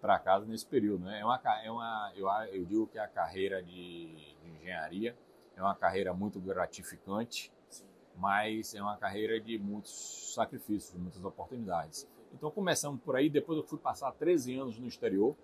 para 0.00 0.18
casa 0.18 0.44
nesse 0.44 0.66
período. 0.66 1.04
Né? 1.04 1.20
É 1.20 1.24
uma, 1.24 1.40
é 1.62 1.70
uma, 1.70 2.12
eu, 2.16 2.28
eu 2.52 2.64
digo 2.64 2.86
que 2.88 2.98
a 2.98 3.06
carreira 3.06 3.62
de, 3.62 4.36
de 4.42 4.50
engenharia 4.50 5.16
é 5.56 5.62
uma 5.62 5.76
carreira 5.76 6.12
muito 6.12 6.40
gratificante 6.40 7.52
mas 8.16 8.74
é 8.74 8.82
uma 8.82 8.96
carreira 8.96 9.40
de 9.40 9.58
muitos 9.58 10.32
sacrifícios, 10.34 10.98
muitas 11.00 11.24
oportunidades. 11.24 12.08
Então 12.32 12.50
começamos 12.50 13.00
por 13.00 13.16
aí, 13.16 13.30
depois 13.30 13.58
eu 13.58 13.64
fui 13.64 13.78
passar 13.78 14.12
13 14.12 14.58
anos 14.58 14.78
no 14.78 14.86
exterior, 14.86 15.36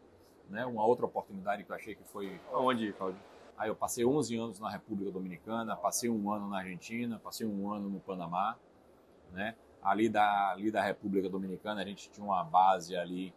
né, 0.49 0.67
uma 0.67 0.85
outra 0.85 1.07
oportunidade 1.07 1.65
que 1.65 1.71
eu 1.71 1.77
achei 1.77 1.95
que 1.95 2.05
foi... 2.05 2.41
Onde, 2.53 2.93
Claudio? 2.93 3.21
Aí 3.57 3.69
eu 3.69 3.77
passei 3.77 4.05
11 4.05 4.37
anos 4.37 4.59
na 4.59 4.71
República 4.71 5.13
Dominicana, 5.13 5.77
passei 5.77 6.09
um 6.09 6.33
ano 6.33 6.49
na 6.49 6.59
Argentina, 6.59 7.21
passei 7.23 7.47
um 7.47 7.71
ano 7.71 7.91
no 7.91 8.01
Panamá, 8.01 8.57
né? 9.33 9.55
Ali 9.83 10.09
da, 10.09 10.51
ali 10.51 10.71
da 10.71 10.83
República 10.83 11.29
Dominicana 11.29 11.83
a 11.83 11.85
gente 11.85 12.11
tinha 12.11 12.25
uma 12.25 12.43
base 12.43 12.97
ali 12.97 13.35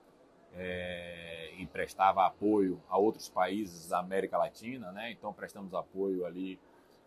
é, 0.54 1.54
e 1.58 1.66
prestava 1.66 2.26
apoio 2.26 2.82
a 2.90 2.98
outros 2.98 3.30
países 3.30 3.90
da 3.90 4.00
América 4.00 4.38
Latina, 4.38 4.92
né? 4.92 5.12
Então 5.12 5.34
prestamos 5.34 5.74
apoio 5.74 6.26
ali 6.26 6.60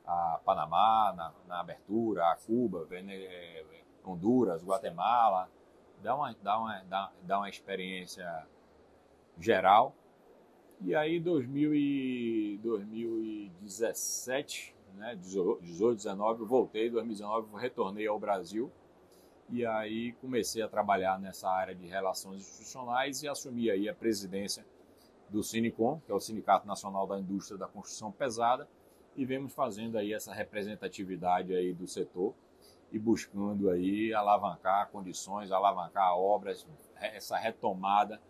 a 0.06 0.38
Panamá 0.44 1.12
na, 1.16 1.32
na 1.48 1.60
abertura, 1.60 2.30
a 2.30 2.36
Cuba, 2.36 2.86
é, 2.92 3.64
Honduras, 4.04 4.62
Guatemala. 4.64 5.50
Dá 6.02 6.14
uma, 6.14 6.36
dá, 6.42 6.58
uma, 6.58 6.82
dá, 6.84 7.10
dá 7.22 7.38
uma 7.38 7.48
experiência 7.48 8.46
geral. 9.38 9.94
E 10.80 10.94
aí, 10.94 11.18
2000 11.18 11.74
e 11.74 12.60
2017, 12.62 14.76
né, 14.94 15.16
18, 15.16 15.96
19, 15.96 16.42
eu 16.42 16.46
voltei, 16.46 16.90
2019 16.90 17.56
retornei 17.56 18.06
ao 18.06 18.20
Brasil 18.20 18.70
e 19.48 19.64
aí 19.64 20.12
comecei 20.14 20.62
a 20.62 20.68
trabalhar 20.68 21.20
nessa 21.20 21.48
área 21.48 21.74
de 21.74 21.86
relações 21.86 22.42
institucionais 22.42 23.22
e 23.22 23.28
assumi 23.28 23.70
aí 23.70 23.88
a 23.88 23.94
presidência 23.94 24.66
do 25.28 25.42
Sinicom, 25.42 26.00
que 26.04 26.10
é 26.10 26.14
o 26.14 26.20
Sindicato 26.20 26.66
Nacional 26.66 27.06
da 27.06 27.18
Indústria 27.18 27.58
da 27.58 27.66
Construção 27.66 28.10
Pesada, 28.10 28.68
e 29.16 29.24
vemos 29.24 29.52
fazendo 29.54 29.96
aí 29.96 30.12
essa 30.12 30.32
representatividade 30.32 31.54
aí 31.54 31.72
do 31.72 31.86
setor 31.86 32.34
e 32.92 32.98
buscando 32.98 33.70
aí 33.70 34.12
alavancar 34.12 34.90
condições, 34.90 35.50
alavancar 35.50 36.16
obras, 36.16 36.66
essa 37.00 37.36
retomada 37.36 38.20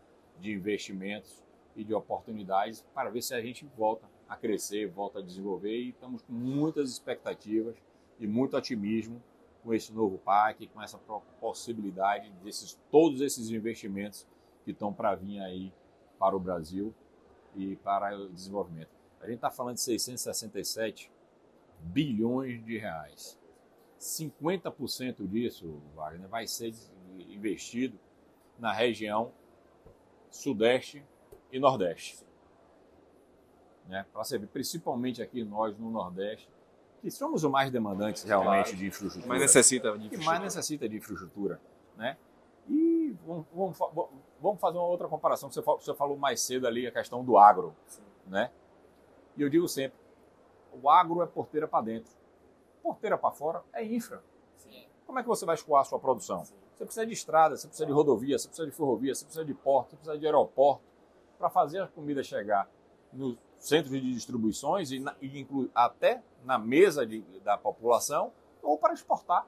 de 0.40 0.53
investimentos 0.53 1.42
e 1.75 1.85
de 1.85 1.92
oportunidades 1.92 2.87
para 2.94 3.11
ver 3.11 3.22
se 3.22 3.35
a 3.35 3.40
gente 3.40 3.66
volta 3.77 4.09
a 4.29 4.37
crescer, 4.37 4.87
volta 4.87 5.18
a 5.18 5.22
desenvolver 5.22 5.77
e 5.77 5.90
estamos 5.90 6.22
com 6.22 6.33
muitas 6.33 6.90
expectativas 6.90 7.77
e 8.18 8.27
muito 8.27 8.57
otimismo 8.57 9.22
com 9.62 9.75
esse 9.75 9.92
novo 9.92 10.18
parque, 10.18 10.68
com 10.68 10.81
essa 10.81 10.99
possibilidade 11.40 12.31
desses 12.42 12.79
todos 12.90 13.20
esses 13.20 13.51
investimentos 13.51 14.27
que 14.64 14.70
estão 14.70 14.92
para 14.92 15.14
vir 15.14 15.40
aí 15.40 15.72
para 16.18 16.37
o 16.37 16.40
Brasil 16.40 16.94
e 17.55 17.77
para 17.77 18.16
o 18.16 18.29
desenvolvimento. 18.29 18.96
A 19.27 19.29
gente 19.29 19.39
está 19.39 19.51
falando 19.51 19.75
de 19.75 19.81
667 19.81 21.11
bilhões 21.81 22.65
de 22.65 22.79
reais. 22.79 23.37
50% 23.99 25.27
disso, 25.27 25.83
Wagner, 25.97 26.29
vai 26.29 26.47
ser 26.47 26.73
investido 27.29 27.99
na 28.57 28.73
região 28.73 29.33
Sudeste 30.31 31.05
e 31.51 31.59
Nordeste. 31.59 32.25
Né? 33.89 34.07
Para 34.12 34.23
ver, 34.23 34.47
principalmente 34.47 35.21
aqui 35.21 35.43
nós 35.43 35.77
no 35.77 35.91
Nordeste, 35.91 36.49
que 37.03 37.11
somos 37.11 37.43
os 37.43 37.51
mais 37.51 37.69
demandantes 37.69 38.23
realmente 38.23 38.77
de 38.77 38.87
infraestrutura. 38.87 39.27
Mais 39.27 39.41
necessita 39.41 39.91
de 39.91 40.07
infraestrutura. 40.07 40.21
Que 40.21 40.25
mais 40.25 40.41
necessita 40.41 40.89
de 40.89 40.97
infraestrutura. 40.99 41.61
Né? 41.97 42.17
E 42.69 43.17
vamos, 43.27 43.47
vamos, 43.53 44.09
vamos 44.41 44.61
fazer 44.61 44.79
uma 44.79 44.87
outra 44.87 45.09
comparação. 45.09 45.51
Você 45.51 45.95
falou, 45.95 46.17
mais 46.17 46.41
cedo 46.41 46.65
ali 46.69 46.87
a 46.87 46.93
questão 46.93 47.25
do 47.25 47.37
agro. 47.37 47.75
Né? 48.29 48.53
E 49.37 49.42
eu 49.42 49.49
digo 49.49 49.68
sempre, 49.68 49.99
o 50.72 50.88
agro 50.88 51.22
é 51.22 51.27
porteira 51.27 51.68
para 51.68 51.85
dentro. 51.85 52.12
Porteira 52.83 53.18
para 53.18 53.31
fora 53.31 53.62
é 53.72 53.85
infra. 53.85 54.22
Sim. 54.57 54.87
Como 55.07 55.18
é 55.18 55.22
que 55.22 55.29
você 55.29 55.44
vai 55.44 55.55
escoar 55.55 55.83
a 55.83 55.85
sua 55.85 55.99
produção? 55.99 56.44
Sim. 56.44 56.55
Você 56.75 56.85
precisa 56.85 57.07
de 57.07 57.12
estrada, 57.12 57.57
você 57.57 57.66
precisa 57.66 57.87
de 57.87 57.92
rodovia, 57.92 58.38
você 58.38 58.49
precisa 58.49 58.68
de 58.68 58.77
ferrovia, 58.77 59.14
você 59.14 59.25
precisa 59.25 59.44
de 59.44 59.55
porto, 59.55 59.90
você 59.90 59.96
precisa 59.96 60.18
de 60.18 60.27
aeroporto 60.27 60.85
para 61.38 61.49
fazer 61.49 61.81
a 61.81 61.87
comida 61.87 62.22
chegar 62.22 62.68
nos 63.12 63.38
centros 63.59 63.92
de 63.92 64.12
distribuições 64.12 64.90
e, 64.90 64.99
na, 64.99 65.14
e 65.20 65.40
inclu, 65.40 65.70
até 65.75 66.22
na 66.44 66.59
mesa 66.59 67.07
de, 67.07 67.22
da 67.40 67.57
população 67.57 68.33
ou 68.62 68.77
para 68.79 68.92
exportar. 68.92 69.46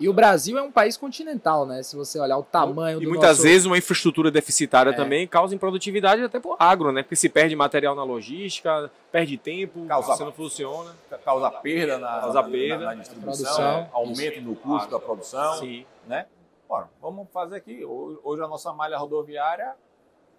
E 0.00 0.08
o 0.08 0.12
Brasil 0.12 0.56
é 0.56 0.62
um 0.62 0.70
país 0.70 0.96
continental, 0.96 1.66
né? 1.66 1.82
Se 1.82 1.96
você 1.96 2.20
olhar 2.20 2.38
o 2.38 2.42
tamanho 2.42 3.00
e 3.02 3.04
do 3.04 3.10
muitas 3.10 3.30
nosso... 3.38 3.42
vezes 3.42 3.66
uma 3.66 3.76
infraestrutura 3.76 4.30
deficitária 4.30 4.90
é. 4.90 4.92
também 4.92 5.26
causa 5.26 5.54
improdutividade 5.54 6.22
até 6.22 6.38
o 6.38 6.56
agro, 6.58 6.92
né? 6.92 7.02
Porque 7.02 7.16
se 7.16 7.28
perde 7.28 7.56
material 7.56 7.96
na 7.96 8.04
logística, 8.04 8.90
perde 9.10 9.36
tempo, 9.36 9.84
causa, 9.86 10.14
você 10.14 10.24
não 10.24 10.32
funciona. 10.32 10.94
Causa 11.24 11.50
perda 11.50 11.98
na, 11.98 12.20
causa 12.20 12.42
perda, 12.44 12.84
na, 12.84 12.94
na 12.94 12.94
distribuição, 12.94 13.60
é, 13.60 13.88
aumento 13.92 14.40
no 14.40 14.54
custo 14.54 14.86
agro. 14.86 14.90
da 14.90 15.00
produção, 15.00 15.54
Sim. 15.54 15.84
né? 16.06 16.26
Bora, 16.68 16.88
vamos 17.00 17.26
fazer 17.32 17.56
aqui. 17.56 17.84
Hoje 17.84 18.42
a 18.42 18.46
nossa 18.46 18.72
malha 18.72 18.96
rodoviária 18.98 19.74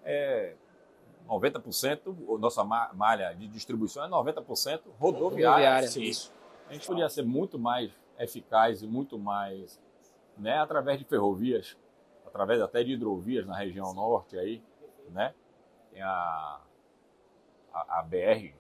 é 0.06 0.54
90%, 1.28 2.40
nossa 2.40 2.64
malha 2.64 3.34
de 3.34 3.48
distribuição 3.48 4.06
é 4.06 4.08
90% 4.08 4.82
rodoviária. 5.00 5.00
rodoviária. 5.00 5.88
Sim. 5.88 6.04
Isso. 6.04 6.32
A 6.70 6.74
gente 6.74 6.88
podia 6.88 7.10
ser 7.10 7.24
muito 7.24 7.60
mais 7.60 7.92
eficaz 8.20 8.82
e 8.82 8.88
muito 8.88 9.18
mais, 9.18 9.82
né, 10.38 10.58
através 10.60 11.00
de 11.00 11.06
ferrovias, 11.06 11.78
através 12.26 12.62
até 12.62 12.84
de 12.84 12.94
hidrovias 12.94 13.46
na 13.46 13.58
região 13.58 13.94
norte 13.94 14.38
aí, 14.38 14.64
né? 15.10 15.34
Tem 15.92 16.02
a, 16.02 16.62
a, 17.74 18.00
a 18.00 18.04
BR, 18.04 18.54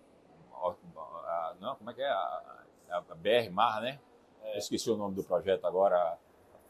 a, 0.54 1.56
não, 1.60 1.76
como 1.76 1.92
é 1.92 1.94
que 1.94 2.02
é? 2.02 2.10
A, 2.10 2.58
a 2.92 3.16
BR 3.16 3.52
Mar, 3.52 3.82
né? 3.82 4.00
É. 4.42 4.58
esqueci 4.58 4.90
o 4.90 4.98
nome 4.98 5.16
do 5.16 5.24
projeto 5.24 5.66
agora, 5.66 6.18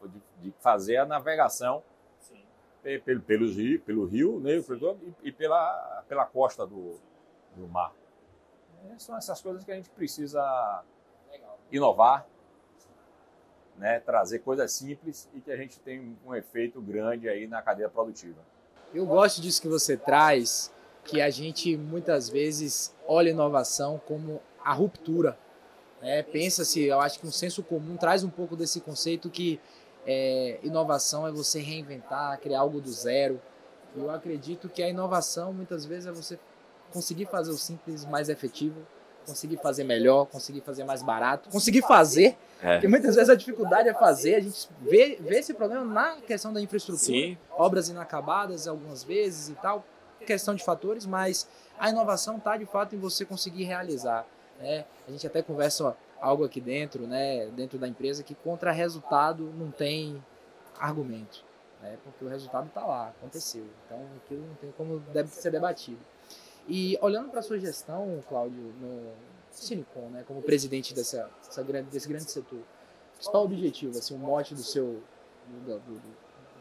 de, 0.02 0.22
de 0.42 0.50
fazer 0.60 0.96
a 0.96 1.06
navegação 1.06 1.82
pelo, 2.82 3.20
pelo, 3.22 3.46
rio, 3.52 3.80
pelo 3.80 4.06
rio 4.06 4.40
né, 4.40 4.52
e, 4.52 5.28
e 5.28 5.32
pela, 5.32 6.04
pela 6.08 6.24
costa 6.26 6.66
do, 6.66 6.98
do 7.54 7.68
mar. 7.68 7.92
É, 8.88 8.98
são 8.98 9.16
essas 9.16 9.40
coisas 9.40 9.64
que 9.64 9.70
a 9.70 9.74
gente 9.74 9.90
precisa 9.90 10.82
inovar, 11.70 12.26
né, 13.78 14.00
trazer 14.00 14.40
coisas 14.40 14.72
simples 14.72 15.28
e 15.34 15.40
que 15.40 15.50
a 15.50 15.56
gente 15.56 15.78
tem 15.80 16.16
um 16.26 16.34
efeito 16.34 16.80
grande 16.80 17.28
aí 17.28 17.46
na 17.46 17.62
cadeia 17.62 17.88
produtiva. 17.88 18.38
Eu 18.92 19.06
gosto 19.06 19.40
disso 19.40 19.62
que 19.62 19.68
você 19.68 19.96
traz, 19.96 20.70
que 21.04 21.20
a 21.20 21.30
gente 21.30 21.76
muitas 21.76 22.28
vezes 22.28 22.94
olha 23.06 23.30
inovação 23.30 24.00
como 24.06 24.40
a 24.62 24.72
ruptura. 24.72 25.38
Né? 26.02 26.22
Pensa-se, 26.22 26.82
eu 26.84 27.00
acho 27.00 27.20
que 27.20 27.26
um 27.26 27.32
senso 27.32 27.62
comum 27.62 27.96
traz 27.96 28.24
um 28.24 28.30
pouco 28.30 28.56
desse 28.56 28.80
conceito 28.80 29.30
que 29.30 29.60
é, 30.06 30.58
inovação 30.62 31.26
é 31.26 31.32
você 31.32 31.60
reinventar, 31.60 32.38
criar 32.40 32.60
algo 32.60 32.80
do 32.80 32.90
zero. 32.90 33.40
Eu 33.96 34.10
acredito 34.10 34.68
que 34.68 34.82
a 34.82 34.88
inovação 34.88 35.52
muitas 35.52 35.84
vezes 35.84 36.06
é 36.06 36.12
você 36.12 36.38
conseguir 36.92 37.26
fazer 37.26 37.50
o 37.50 37.56
simples 37.56 38.04
mais 38.04 38.28
efetivo, 38.28 38.86
conseguir 39.26 39.56
fazer 39.58 39.84
melhor, 39.84 40.26
conseguir 40.26 40.60
fazer 40.60 40.84
mais 40.84 41.02
barato, 41.02 41.48
conseguir 41.50 41.82
fazer. 41.82 42.36
É. 42.62 42.74
Porque 42.74 42.88
muitas 42.88 43.14
vezes 43.14 43.30
a 43.30 43.34
dificuldade 43.34 43.88
é 43.88 43.94
fazer, 43.94 44.34
a 44.34 44.40
gente 44.40 44.68
vê, 44.82 45.18
vê 45.20 45.38
esse 45.38 45.54
problema 45.54 45.84
na 45.84 46.16
questão 46.20 46.52
da 46.52 46.60
infraestrutura. 46.60 47.04
Sim. 47.04 47.38
Obras 47.52 47.88
inacabadas 47.88 48.68
algumas 48.68 49.02
vezes 49.02 49.48
e 49.48 49.54
tal, 49.54 49.84
questão 50.26 50.54
de 50.54 50.62
fatores, 50.62 51.06
mas 51.06 51.48
a 51.78 51.88
inovação 51.88 52.36
está 52.36 52.56
de 52.56 52.66
fato 52.66 52.94
em 52.94 52.98
você 52.98 53.24
conseguir 53.24 53.64
realizar. 53.64 54.26
Né? 54.60 54.84
A 55.08 55.10
gente 55.10 55.26
até 55.26 55.42
conversa 55.42 55.96
algo 56.20 56.44
aqui 56.44 56.60
dentro, 56.60 57.06
né, 57.06 57.46
dentro 57.56 57.78
da 57.78 57.88
empresa, 57.88 58.22
que 58.22 58.34
contra 58.34 58.70
resultado 58.70 59.50
não 59.56 59.70
tem 59.70 60.22
argumento. 60.78 61.42
Né? 61.82 61.96
Porque 62.04 62.24
o 62.24 62.28
resultado 62.28 62.66
está 62.66 62.84
lá, 62.84 63.08
aconteceu. 63.08 63.64
Então 63.86 63.98
aquilo 64.22 64.46
não 64.46 64.54
tem 64.56 64.70
como 64.72 65.00
deve 65.12 65.30
ser 65.30 65.50
debatido. 65.50 66.00
E 66.68 66.98
olhando 67.00 67.30
para 67.30 67.40
a 67.40 67.42
sua 67.42 67.58
gestão, 67.58 68.22
Cláudio, 68.28 68.62
no 68.80 69.12
Silicon, 69.50 70.08
né, 70.10 70.24
como 70.26 70.42
presidente 70.42 70.94
dessa, 70.94 71.30
dessa 71.44 71.62
grande, 71.62 71.90
desse 71.90 72.08
grande 72.08 72.30
setor, 72.30 72.60
qual 73.24 73.42
o 73.42 73.46
objetivo, 73.46 73.98
assim, 73.98 74.14
o 74.14 74.18
mote 74.18 74.54
do 74.54 74.62
seu, 74.62 75.02
do, 75.46 75.60
do, 75.64 75.78
do, 75.80 76.00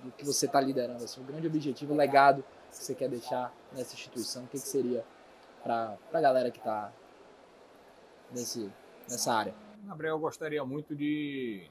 do 0.04 0.12
que 0.12 0.26
você 0.26 0.46
está 0.46 0.60
liderando, 0.60 1.04
assim, 1.04 1.22
o 1.22 1.24
grande 1.24 1.48
objetivo, 1.48 1.94
o 1.94 1.96
legado 1.96 2.44
que 2.70 2.78
você 2.78 2.96
quer 2.96 3.10
deixar 3.10 3.54
nessa 3.72 3.94
instituição, 3.94 4.44
o 4.44 4.48
que, 4.48 4.60
que 4.60 4.68
seria 4.68 5.06
para 5.64 5.98
a 6.12 6.22
galera 6.22 6.52
que 6.52 6.60
está 6.60 6.92
nesse, 8.32 8.72
nessa 9.10 9.34
área? 9.34 9.54
Gabriel, 9.84 10.16
eu 10.16 10.20
gostaria 10.20 10.64
muito 10.66 10.96
de. 10.96 11.70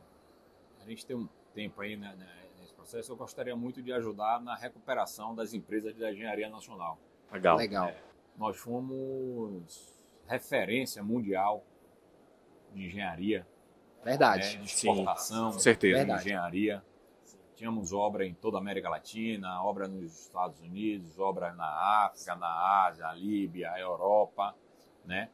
A 0.81 0.88
gente 0.88 1.05
tem 1.05 1.17
um 1.17 1.29
tempo 1.55 1.81
aí 1.81 1.97
né, 1.97 2.14
né, 2.17 2.47
nesse 2.59 2.73
processo, 2.73 3.12
eu 3.12 3.17
gostaria 3.17 3.55
muito 3.55 3.83
de 3.83 3.93
ajudar 3.93 4.41
na 4.41 4.57
recuperação 4.57 5.35
das 5.35 5.53
empresas 5.53 5.95
da 5.97 6.11
engenharia 6.11 6.49
nacional. 6.49 6.99
Legal. 7.31 7.57
Legal. 7.57 7.88
É, 7.88 8.03
nós 8.38 8.57
fomos 8.57 9.92
referência 10.27 11.03
mundial 11.03 11.64
de 12.72 12.87
engenharia. 12.87 13.46
Verdade. 14.05 14.57
Né, 14.57 14.62
de 14.62 14.72
exportação, 14.72 15.53
Sim, 15.53 15.59
certeza. 15.59 16.05
de 16.05 16.12
engenharia. 16.12 16.83
Tínhamos 17.57 17.92
obra 17.92 18.24
em 18.24 18.33
toda 18.33 18.57
a 18.57 18.61
América 18.61 18.88
Latina, 18.88 19.61
obra 19.64 19.88
nos 19.88 20.27
Estados 20.27 20.61
Unidos, 20.61 21.18
obra 21.18 21.53
na 21.55 22.07
África, 22.07 22.37
na 22.37 22.87
Ásia, 22.87 23.09
a 23.09 23.12
Líbia, 23.12 23.72
a 23.72 23.81
Europa, 23.81 24.55
né? 25.05 25.29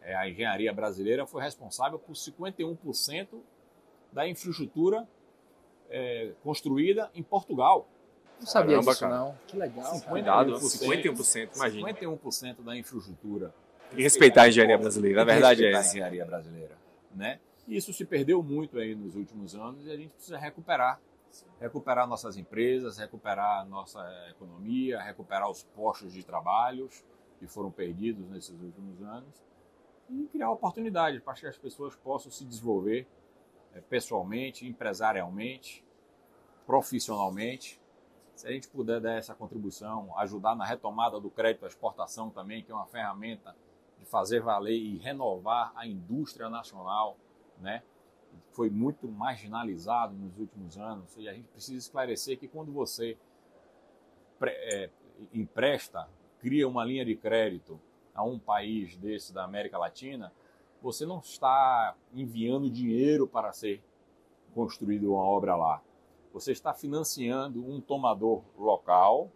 É, 0.00 0.14
a 0.14 0.28
engenharia 0.28 0.72
brasileira 0.72 1.26
foi 1.26 1.42
responsável 1.42 1.98
por 1.98 2.14
51% 2.14 3.42
da 4.12 4.26
infraestrutura 4.26 5.06
é, 5.90 6.32
construída 6.42 7.10
em 7.14 7.22
Portugal. 7.22 7.86
Não 8.38 8.46
sabia 8.46 8.72
Caramba, 8.72 8.90
disso, 8.90 9.00
cara. 9.00 9.16
não. 9.16 9.38
Que 9.46 9.56
legal. 9.56 10.00
Cuidado, 10.02 10.52
51%, 10.54 11.56
imagina. 11.56 11.88
51% 11.88 12.62
da 12.62 12.76
infraestrutura. 12.76 13.54
E 13.92 14.02
respeitar 14.02 14.42
a 14.42 14.48
engenharia 14.48 14.76
brasileira, 14.76 15.22
a 15.22 15.24
verdade 15.24 15.64
é 15.64 15.70
essa. 15.70 15.80
a 15.80 15.90
engenharia 15.90 16.24
brasileira, 16.24 16.76
né? 17.14 17.40
Isso 17.66 17.92
se 17.92 18.04
perdeu 18.04 18.42
muito 18.42 18.78
aí 18.78 18.94
nos 18.94 19.16
últimos 19.16 19.54
anos 19.54 19.86
e 19.86 19.90
a 19.90 19.96
gente 19.96 20.10
precisa 20.10 20.38
recuperar. 20.38 21.00
Recuperar 21.60 22.06
nossas 22.06 22.36
empresas, 22.36 22.96
recuperar 22.98 23.66
nossa 23.66 24.00
economia, 24.30 25.02
recuperar 25.02 25.50
os 25.50 25.64
postos 25.64 26.12
de 26.12 26.24
trabalho 26.24 26.88
que 27.38 27.46
foram 27.46 27.70
perdidos 27.70 28.28
nesses 28.30 28.58
últimos 28.60 29.02
anos 29.02 29.34
e 30.08 30.26
criar 30.28 30.50
oportunidades 30.50 31.20
para 31.20 31.34
que 31.34 31.46
as 31.46 31.58
pessoas 31.58 31.94
possam 31.96 32.30
se 32.30 32.44
desenvolver 32.44 33.06
é, 33.74 33.80
pessoalmente, 33.80 34.66
empresarialmente, 34.66 35.84
profissionalmente. 36.66 37.80
Se 38.36 38.46
a 38.46 38.52
gente 38.52 38.68
puder 38.68 39.00
dar 39.00 39.14
essa 39.14 39.34
contribuição, 39.34 40.16
ajudar 40.18 40.54
na 40.54 40.66
retomada 40.66 41.18
do 41.18 41.30
crédito 41.30 41.64
à 41.64 41.68
exportação 41.68 42.28
também, 42.28 42.62
que 42.62 42.70
é 42.70 42.74
uma 42.74 42.84
ferramenta 42.84 43.56
de 43.98 44.04
fazer 44.04 44.40
valer 44.40 44.76
e 44.76 44.98
renovar 44.98 45.72
a 45.74 45.86
indústria 45.86 46.50
nacional, 46.50 47.16
né? 47.58 47.82
Foi 48.50 48.68
muito 48.68 49.08
marginalizado 49.08 50.14
nos 50.14 50.38
últimos 50.38 50.76
anos 50.76 51.16
e 51.16 51.26
a 51.26 51.32
gente 51.32 51.48
precisa 51.48 51.78
esclarecer 51.78 52.38
que 52.38 52.46
quando 52.46 52.70
você 52.70 53.16
é, 54.42 54.90
empresta, 55.32 56.06
cria 56.38 56.68
uma 56.68 56.84
linha 56.84 57.06
de 57.06 57.16
crédito 57.16 57.80
a 58.14 58.22
um 58.22 58.38
país 58.38 58.98
desse 58.98 59.32
da 59.32 59.44
América 59.44 59.78
Latina, 59.78 60.30
você 60.82 61.06
não 61.06 61.20
está 61.20 61.96
enviando 62.12 62.68
dinheiro 62.68 63.26
para 63.26 63.50
ser 63.54 63.82
construída 64.54 65.08
uma 65.08 65.22
obra 65.22 65.56
lá. 65.56 65.82
Você 66.36 66.52
está 66.52 66.74
financiando 66.74 67.66
um 67.66 67.80
tomador 67.80 68.42
local 68.58 69.30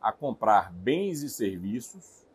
a 0.00 0.10
comprar 0.10 0.72
bens 0.72 1.22
e 1.22 1.28
serviços, 1.28 2.26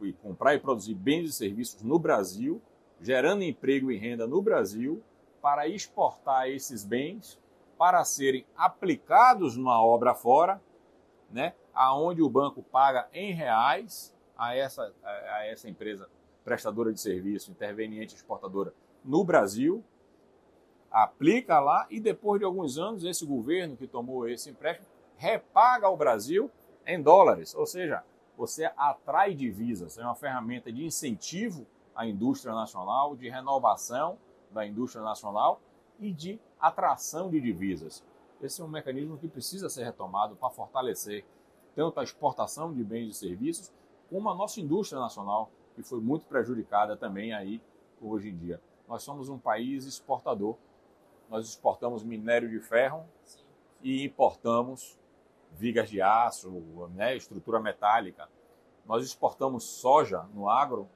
e 0.00 0.12
comprar 0.12 0.54
e 0.54 0.60
produzir 0.60 0.94
bens 0.94 1.30
e 1.30 1.32
serviços 1.32 1.82
no 1.82 1.98
Brasil, 1.98 2.62
gerando 3.00 3.42
emprego 3.42 3.90
e 3.90 3.96
renda 3.96 4.28
no 4.28 4.40
Brasil, 4.40 5.02
para 5.42 5.66
exportar 5.66 6.48
esses 6.48 6.84
bens 6.84 7.36
para 7.76 8.04
serem 8.04 8.46
aplicados 8.56 9.56
numa 9.56 9.84
obra 9.84 10.14
fora, 10.14 10.62
né, 11.28 11.52
aonde 11.74 12.22
o 12.22 12.30
banco 12.30 12.62
paga 12.62 13.08
em 13.12 13.32
reais 13.32 14.14
a 14.38 14.54
essa, 14.54 14.94
a 15.02 15.44
essa 15.46 15.68
empresa 15.68 16.08
prestadora 16.44 16.92
de 16.92 17.00
serviço, 17.00 17.50
interveniente 17.50 18.14
exportadora 18.14 18.72
no 19.04 19.24
Brasil, 19.24 19.82
aplica 20.96 21.60
lá 21.60 21.86
e 21.90 22.00
depois 22.00 22.38
de 22.38 22.46
alguns 22.46 22.78
anos 22.78 23.04
esse 23.04 23.26
governo 23.26 23.76
que 23.76 23.86
tomou 23.86 24.26
esse 24.26 24.48
empréstimo 24.48 24.86
repaga 25.18 25.86
ao 25.86 25.94
Brasil 25.94 26.50
em 26.86 27.02
dólares, 27.02 27.54
ou 27.54 27.66
seja, 27.66 28.02
você 28.34 28.72
atrai 28.74 29.34
divisas, 29.34 29.98
é 29.98 30.02
uma 30.02 30.14
ferramenta 30.14 30.72
de 30.72 30.82
incentivo 30.82 31.66
à 31.94 32.06
indústria 32.06 32.54
nacional, 32.54 33.14
de 33.14 33.28
renovação 33.28 34.16
da 34.50 34.66
indústria 34.66 35.04
nacional 35.04 35.60
e 36.00 36.10
de 36.10 36.40
atração 36.58 37.28
de 37.28 37.42
divisas. 37.42 38.02
Esse 38.40 38.62
é 38.62 38.64
um 38.64 38.68
mecanismo 38.68 39.18
que 39.18 39.28
precisa 39.28 39.68
ser 39.68 39.84
retomado 39.84 40.34
para 40.34 40.48
fortalecer 40.48 41.26
tanto 41.74 42.00
a 42.00 42.04
exportação 42.04 42.72
de 42.72 42.82
bens 42.82 43.16
e 43.16 43.18
serviços 43.18 43.70
como 44.08 44.30
a 44.30 44.34
nossa 44.34 44.62
indústria 44.62 44.98
nacional, 44.98 45.50
que 45.74 45.82
foi 45.82 46.00
muito 46.00 46.24
prejudicada 46.24 46.96
também 46.96 47.34
aí 47.34 47.60
hoje 48.00 48.30
em 48.30 48.36
dia. 48.36 48.58
Nós 48.88 49.02
somos 49.02 49.28
um 49.28 49.38
país 49.38 49.84
exportador. 49.84 50.56
Nós 51.28 51.48
exportamos 51.48 52.02
minério 52.02 52.48
de 52.48 52.60
ferro 52.60 53.04
e 53.82 54.04
importamos 54.04 54.98
vigas 55.52 55.88
de 55.88 56.00
aço, 56.00 56.50
né, 56.94 57.16
estrutura 57.16 57.58
metálica. 57.58 58.28
Nós 58.84 59.04
exportamos 59.04 59.64
soja 59.64 60.22
no 60.34 60.48
agro 60.48 60.88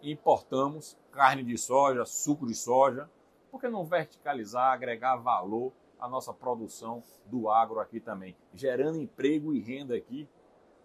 e 0.00 0.10
importamos 0.10 0.96
carne 1.12 1.42
de 1.42 1.58
soja, 1.58 2.04
suco 2.04 2.46
de 2.46 2.54
soja. 2.54 3.10
Por 3.50 3.60
que 3.60 3.68
não 3.68 3.84
verticalizar, 3.84 4.72
agregar 4.72 5.16
valor 5.16 5.72
à 5.98 6.08
nossa 6.08 6.32
produção 6.32 7.02
do 7.26 7.48
agro 7.50 7.80
aqui 7.80 8.00
também, 8.00 8.36
gerando 8.54 8.98
emprego 8.98 9.54
e 9.54 9.60
renda 9.60 9.94
aqui? 9.94 10.28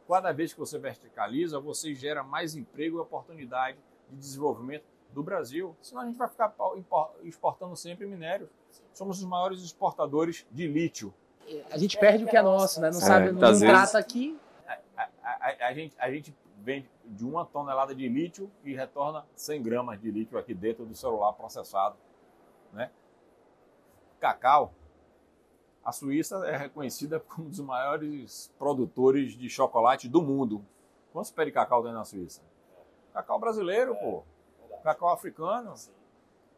Cada 0.08 0.32
vez 0.32 0.54
que 0.54 0.60
você 0.60 0.78
verticaliza, 0.78 1.60
você 1.60 1.94
gera 1.94 2.24
mais 2.24 2.56
emprego 2.56 2.98
e 2.98 3.00
oportunidade 3.00 3.78
de 4.10 4.18
desenvolvimento 4.18 4.86
do 5.12 5.24
Brasil. 5.24 5.76
Senão 5.82 6.02
a 6.02 6.06
gente 6.06 6.18
vai 6.18 6.28
ficar 6.28 6.54
exportando 7.24 7.76
sempre 7.76 8.08
minério. 8.08 8.50
Somos 9.00 9.20
os 9.20 9.26
maiores 9.26 9.64
exportadores 9.64 10.46
de 10.52 10.68
lítio 10.68 11.14
a 11.72 11.78
gente 11.78 11.98
perde 11.98 12.26
o 12.26 12.28
que 12.28 12.36
é 12.36 12.42
nosso, 12.42 12.82
né? 12.82 12.92
Não 12.92 12.98
é, 12.98 13.02
sabe, 13.02 13.32
não, 13.32 13.58
trata 13.58 13.98
aqui. 13.98 14.38
A, 14.68 15.10
a, 15.24 15.68
a, 15.68 15.74
gente, 15.74 15.96
a 15.98 16.12
gente 16.12 16.36
vende 16.58 16.92
de 17.06 17.26
uma 17.26 17.46
tonelada 17.46 17.96
de 17.96 18.10
lítio 18.10 18.52
e 18.62 18.76
retorna 18.76 19.26
100 19.36 19.64
gramas 19.64 20.02
de 20.02 20.12
lítio 20.12 20.38
aqui 20.38 20.54
dentro 20.54 20.86
do 20.86 20.94
celular 20.94 21.32
processado, 21.32 21.96
né? 22.74 22.92
Cacau, 24.20 24.74
a 25.84 25.94
Suíça 25.94 26.46
é 26.46 26.58
reconhecida 26.58 27.22
como 27.22 27.48
um 27.48 27.50
dos 27.50 27.62
maiores 27.62 28.54
produtores 28.60 29.32
de 29.32 29.50
chocolate 29.50 30.10
do 30.10 30.22
mundo. 30.22 30.62
Quantos 31.14 31.32
pés 31.32 31.48
de 31.48 31.54
cacau 31.54 31.82
tem 31.82 31.94
na 31.94 32.04
Suíça? 32.04 32.42
Cacau 33.14 33.40
brasileiro, 33.40 33.96
pô. 33.96 34.24
Cacau 34.84 35.08
africano. 35.08 35.74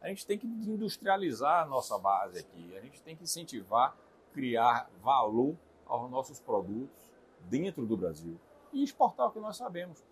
A 0.02 0.08
gente 0.08 0.26
tem 0.26 0.36
que 0.36 0.46
industrializar 0.46 1.62
a 1.62 1.66
nossa 1.66 1.96
base 1.96 2.38
aqui. 2.38 2.76
A 2.76 2.80
gente 2.80 3.00
tem 3.02 3.16
que 3.16 3.22
incentivar 3.22 3.96
criar 4.32 4.90
valor 5.02 5.56
aos 5.86 6.10
nossos 6.10 6.40
produtos 6.40 7.08
dentro 7.42 7.86
do 7.86 7.96
Brasil 7.96 8.38
e 8.72 8.82
exportar 8.82 9.28
o 9.28 9.30
que 9.30 9.38
nós 9.38 9.56
sabemos. 9.56 10.02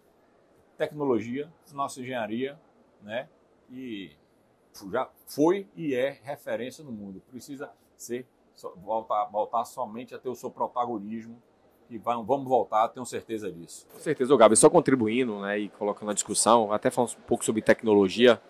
Tecnologia, 0.76 1.52
nossa 1.72 2.00
engenharia, 2.00 2.58
né? 3.02 3.28
E 3.70 4.12
já 4.90 5.08
foi 5.26 5.66
e 5.74 5.94
é 5.94 6.20
referência 6.22 6.84
no 6.84 6.92
mundo. 6.92 7.22
Precisa 7.30 7.72
ser 7.96 8.26
voltar, 8.76 9.24
voltar 9.26 9.64
somente 9.64 10.14
a 10.14 10.18
ter 10.18 10.28
o 10.28 10.34
seu 10.34 10.50
protagonismo 10.50 11.40
e 11.88 11.98
vamos 11.98 12.46
voltar, 12.46 12.88
tenho 12.88 13.04
certeza 13.04 13.50
disso. 13.50 13.86
Com 13.92 13.98
certeza, 13.98 14.36
Gabi, 14.36 14.56
só 14.56 14.70
contribuindo 14.70 15.40
né, 15.40 15.58
e 15.58 15.68
colocando 15.70 16.06
na 16.06 16.14
discussão, 16.14 16.72
até 16.72 16.88
falando 16.88 17.10
um 17.18 17.22
pouco 17.22 17.44
sobre 17.44 17.60
tecnologia, 17.60 18.40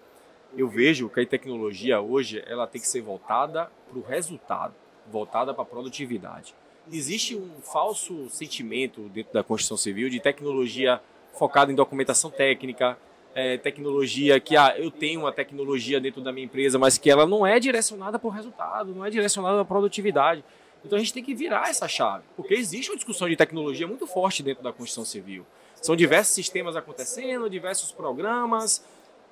eu 0.57 0.69
vejo 0.69 1.09
que 1.09 1.21
a 1.21 1.27
tecnologia 1.27 2.01
hoje 2.01 2.43
ela 2.47 2.67
tem 2.67 2.81
que 2.81 2.89
ser 2.89 3.01
voltada 3.01 3.71
para 3.89 3.99
o 3.99 4.03
resultado 4.03 4.75
voltada 5.11 5.53
para 5.53 5.63
a 5.63 5.67
produtividade. 5.67 6.55
Existe 6.91 7.37
um 7.37 7.61
falso 7.61 8.29
sentimento 8.31 9.03
dentro 9.11 9.33
da 9.33 9.43
construção 9.43 9.77
civil 9.77 10.09
de 10.09 10.21
tecnologia 10.21 11.01
focada 11.33 11.71
em 11.71 11.75
documentação 11.75 12.31
técnica, 12.31 12.99
é, 13.35 13.57
tecnologia 13.59 14.41
que 14.41 14.57
ah, 14.57 14.75
eu 14.77 14.91
tenho 14.91 15.21
uma 15.21 15.33
tecnologia 15.33 16.01
dentro 16.01 16.21
da 16.21 16.33
minha 16.33 16.47
empresa, 16.47 16.79
mas 16.79 16.99
que 16.99 17.11
ela 17.11 17.27
não 17.27 17.47
é 17.47 17.61
direcionada 17.61 18.19
para 18.19 18.27
o 18.27 18.31
resultado, 18.31 18.95
não 18.95 19.05
é 19.05 19.11
direcionada 19.11 19.61
à 19.61 19.65
produtividade. 19.65 20.43
Então 20.85 20.97
a 20.97 20.99
gente 20.99 21.13
tem 21.13 21.23
que 21.23 21.35
virar 21.35 21.69
essa 21.69 21.87
chave, 21.87 22.25
porque 22.37 22.55
existe 22.55 22.91
uma 22.91 22.97
discussão 22.97 23.29
de 23.29 23.37
tecnologia 23.37 23.87
muito 23.87 24.07
forte 24.07 24.43
dentro 24.43 24.65
da 24.65 24.73
construção 24.73 25.05
civil. 25.05 25.47
São 25.81 25.95
diversos 25.95 26.35
sistemas 26.35 26.75
acontecendo, 26.75 27.49
diversos 27.49 27.93
programas, 27.93 28.85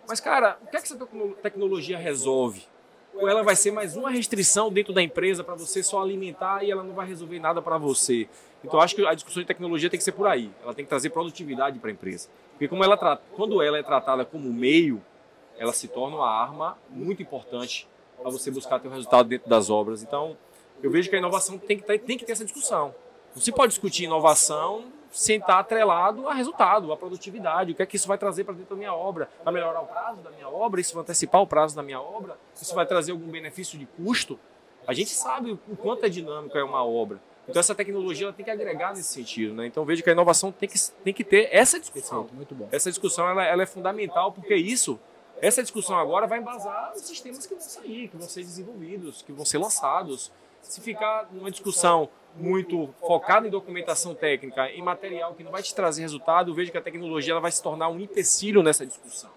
mas 0.08 0.18
cara, 0.20 0.58
o 0.62 0.66
que, 0.66 0.76
é 0.76 0.80
que 0.80 0.86
essa 0.92 1.08
tecnologia 1.42 1.98
resolve? 1.98 2.66
ou 3.18 3.28
ela 3.28 3.42
vai 3.42 3.56
ser 3.56 3.72
mais 3.72 3.96
uma 3.96 4.10
restrição 4.10 4.72
dentro 4.72 4.92
da 4.92 5.02
empresa 5.02 5.42
para 5.42 5.56
você 5.56 5.82
só 5.82 6.00
alimentar 6.00 6.62
e 6.62 6.70
ela 6.70 6.84
não 6.84 6.94
vai 6.94 7.06
resolver 7.06 7.40
nada 7.40 7.60
para 7.60 7.76
você. 7.76 8.28
Então 8.62 8.80
acho 8.80 8.94
que 8.94 9.04
a 9.04 9.12
discussão 9.12 9.42
de 9.42 9.46
tecnologia 9.46 9.90
tem 9.90 9.98
que 9.98 10.04
ser 10.04 10.12
por 10.12 10.28
aí. 10.28 10.50
Ela 10.62 10.72
tem 10.72 10.84
que 10.84 10.88
trazer 10.88 11.10
produtividade 11.10 11.80
para 11.80 11.90
a 11.90 11.92
empresa. 11.92 12.28
Porque 12.52 12.68
como 12.68 12.84
ela 12.84 12.96
quando 13.32 13.60
ela 13.60 13.76
é 13.76 13.82
tratada 13.82 14.24
como 14.24 14.52
meio, 14.52 15.02
ela 15.58 15.72
se 15.72 15.88
torna 15.88 16.16
uma 16.16 16.30
arma 16.30 16.78
muito 16.90 17.20
importante 17.20 17.88
para 18.20 18.30
você 18.30 18.52
buscar 18.52 18.78
ter 18.78 18.86
o 18.86 18.90
resultado 18.90 19.28
dentro 19.28 19.48
das 19.48 19.68
obras. 19.68 20.02
Então, 20.02 20.36
eu 20.80 20.90
vejo 20.90 21.10
que 21.10 21.16
a 21.16 21.18
inovação 21.18 21.58
tem 21.58 21.76
que 21.76 21.84
ter, 21.84 21.98
tem 21.98 22.16
que 22.16 22.24
ter 22.24 22.32
essa 22.32 22.44
discussão. 22.44 22.94
Se 23.34 23.50
pode 23.50 23.70
discutir 23.70 24.04
inovação 24.04 24.84
sem 25.10 25.38
estar 25.38 25.58
atrelado 25.58 26.28
a 26.28 26.34
resultado, 26.34 26.92
a 26.92 26.96
produtividade, 26.96 27.72
o 27.72 27.74
que 27.74 27.82
é 27.82 27.86
que 27.86 27.96
isso 27.96 28.08
vai 28.08 28.18
trazer 28.18 28.44
para 28.44 28.54
dentro 28.54 28.74
da 28.74 28.78
minha 28.78 28.94
obra, 28.94 29.28
vai 29.44 29.54
melhorar 29.54 29.80
o 29.80 29.86
prazo 29.86 30.20
da 30.22 30.30
minha 30.30 30.48
obra, 30.48 30.80
isso 30.80 30.94
vai 30.94 31.02
antecipar 31.02 31.40
o 31.40 31.46
prazo 31.46 31.74
da 31.74 31.82
minha 31.82 32.00
obra, 32.00 32.36
isso 32.60 32.74
vai 32.74 32.86
trazer 32.86 33.12
algum 33.12 33.28
benefício 33.28 33.78
de 33.78 33.86
custo. 33.86 34.38
A 34.86 34.92
gente 34.92 35.10
sabe 35.10 35.52
o 35.52 35.76
quanto 35.76 36.04
é 36.04 36.08
dinâmica 36.08 36.58
é 36.58 36.64
uma 36.64 36.84
obra. 36.84 37.20
Então 37.48 37.60
essa 37.60 37.74
tecnologia 37.74 38.26
ela 38.26 38.32
tem 38.32 38.44
que 38.44 38.50
agregar 38.50 38.90
nesse 38.90 39.12
sentido, 39.12 39.54
né? 39.54 39.66
Então 39.66 39.84
vejo 39.84 40.02
que 40.02 40.10
a 40.10 40.12
inovação 40.12 40.52
tem 40.52 40.68
que, 40.68 40.78
tem 41.02 41.14
que 41.14 41.24
ter 41.24 41.48
essa 41.50 41.80
discussão. 41.80 42.26
Muito 42.32 42.54
bom. 42.54 42.68
Essa 42.70 42.90
discussão 42.90 43.26
ela, 43.28 43.44
ela 43.44 43.62
é 43.62 43.66
fundamental 43.66 44.32
porque 44.32 44.54
isso, 44.54 45.00
essa 45.40 45.62
discussão 45.62 45.98
agora 45.98 46.26
vai 46.26 46.38
embasar 46.38 46.92
os 46.94 47.02
sistemas 47.02 47.46
que 47.46 47.54
vão 47.54 47.62
sair, 47.62 48.08
que 48.08 48.16
vão 48.16 48.28
ser 48.28 48.42
desenvolvidos, 48.42 49.22
que 49.22 49.32
vão 49.32 49.46
ser 49.46 49.58
lançados. 49.58 50.30
Se 50.68 50.82
ficar 50.82 51.28
numa 51.32 51.50
discussão 51.50 52.10
muito 52.36 52.94
focado 53.00 53.46
em 53.46 53.50
documentação 53.50 54.14
técnica, 54.14 54.70
em 54.70 54.82
material 54.82 55.34
que 55.34 55.42
não 55.42 55.50
vai 55.50 55.62
te 55.62 55.74
trazer 55.74 56.02
resultado, 56.02 56.50
eu 56.50 56.54
vejo 56.54 56.70
que 56.70 56.76
a 56.76 56.82
tecnologia 56.82 57.32
ela 57.32 57.40
vai 57.40 57.50
se 57.50 57.62
tornar 57.62 57.88
um 57.88 57.98
empecilho 57.98 58.62
nessa 58.62 58.84
discussão. 58.84 59.30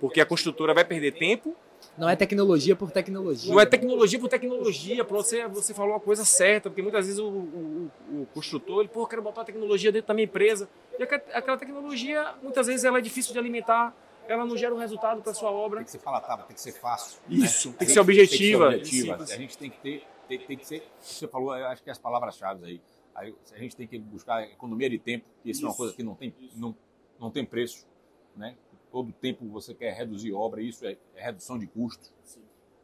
Porque 0.00 0.18
a 0.18 0.24
construtora 0.24 0.72
vai 0.72 0.82
perder 0.82 1.12
tempo. 1.12 1.54
Não 1.96 2.08
é 2.08 2.16
tecnologia 2.16 2.74
por 2.74 2.90
tecnologia. 2.90 3.52
Não 3.52 3.60
é 3.60 3.66
tecnologia 3.66 4.18
por 4.18 4.28
tecnologia. 4.28 5.04
Para 5.04 5.16
você, 5.16 5.46
você 5.46 5.74
falou 5.74 5.94
a 5.94 6.00
coisa 6.00 6.24
certa, 6.24 6.70
porque 6.70 6.80
muitas 6.80 7.04
vezes 7.04 7.20
o, 7.20 7.28
o, 7.28 7.90
o 8.10 8.26
construtor, 8.32 8.80
ele, 8.80 8.88
pô, 8.88 9.06
quero 9.06 9.20
botar 9.20 9.42
a 9.42 9.44
tecnologia 9.44 9.92
dentro 9.92 10.08
da 10.08 10.14
minha 10.14 10.24
empresa. 10.24 10.70
E 10.98 11.02
aquela 11.02 11.58
tecnologia, 11.58 12.34
muitas 12.42 12.66
vezes, 12.66 12.84
ela 12.84 12.96
é 12.96 13.00
difícil 13.02 13.34
de 13.34 13.38
alimentar, 13.38 13.94
ela 14.26 14.46
não 14.46 14.56
gera 14.56 14.74
um 14.74 14.78
resultado 14.78 15.20
para 15.20 15.34
sua 15.34 15.50
obra. 15.50 15.80
Tem 15.80 15.84
que 15.84 15.90
ser 15.90 15.98
palatável, 15.98 16.46
tem 16.46 16.54
que 16.54 16.62
ser 16.62 16.72
fácil. 16.72 17.18
Isso, 17.28 17.68
né? 17.70 17.74
tem, 17.78 17.88
que 17.88 17.92
ser 17.92 18.00
objetiva. 18.00 18.70
Tem 18.70 18.80
que 18.80 18.86
ser 18.86 19.12
objetiva. 19.12 19.34
A 19.34 19.36
gente 19.36 19.58
tem 19.58 19.70
que 19.70 19.78
ter 19.78 20.04
tem, 20.38 20.46
tem 20.46 20.56
que 20.56 20.66
ser. 20.66 20.86
Você 21.00 21.28
falou, 21.28 21.56
eu 21.56 21.66
acho 21.66 21.82
que 21.82 21.90
as 21.90 21.98
palavras-chave 21.98 22.64
aí. 22.64 22.82
aí. 23.14 23.34
A 23.52 23.58
gente 23.58 23.76
tem 23.76 23.86
que 23.86 23.98
buscar 23.98 24.42
economia 24.44 24.88
de 24.88 24.98
tempo, 24.98 25.26
que 25.42 25.50
isso, 25.50 25.58
isso 25.58 25.66
é 25.66 25.68
uma 25.68 25.76
coisa 25.76 25.94
que 25.94 26.02
não 26.02 26.14
tem, 26.14 26.34
não, 26.56 26.74
não 27.18 27.30
tem 27.30 27.44
preço. 27.44 27.86
Né? 28.36 28.56
Todo 28.90 29.12
tempo 29.12 29.46
você 29.48 29.74
quer 29.74 29.92
reduzir 29.92 30.32
obra, 30.32 30.62
isso 30.62 30.86
é, 30.86 30.96
é 31.14 31.22
redução 31.22 31.58
de 31.58 31.66
custos. 31.66 32.12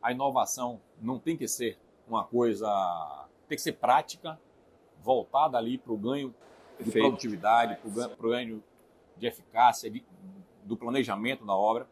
A 0.01 0.13
inovação 0.13 0.81
não 1.01 1.19
tem 1.19 1.37
que 1.37 1.49
ser 1.49 1.79
uma 2.07 2.25
coisa. 2.25 3.27
tem 3.49 3.57
que 3.57 3.63
ser 3.63 3.73
prática, 3.73 4.39
voltada 5.03 5.59
ali 5.59 5.79
para 5.79 5.93
o 5.93 5.97
ganho 5.97 6.35
de 6.81 6.91
produtividade, 6.91 7.77
para 7.77 8.27
o 8.27 8.31
ganho 8.31 8.63
de 9.17 9.27
eficácia, 9.27 9.91
de, 9.91 10.05
do 10.65 10.77
planejamento 10.77 11.45
da 11.45 11.55
obra. 11.55 11.89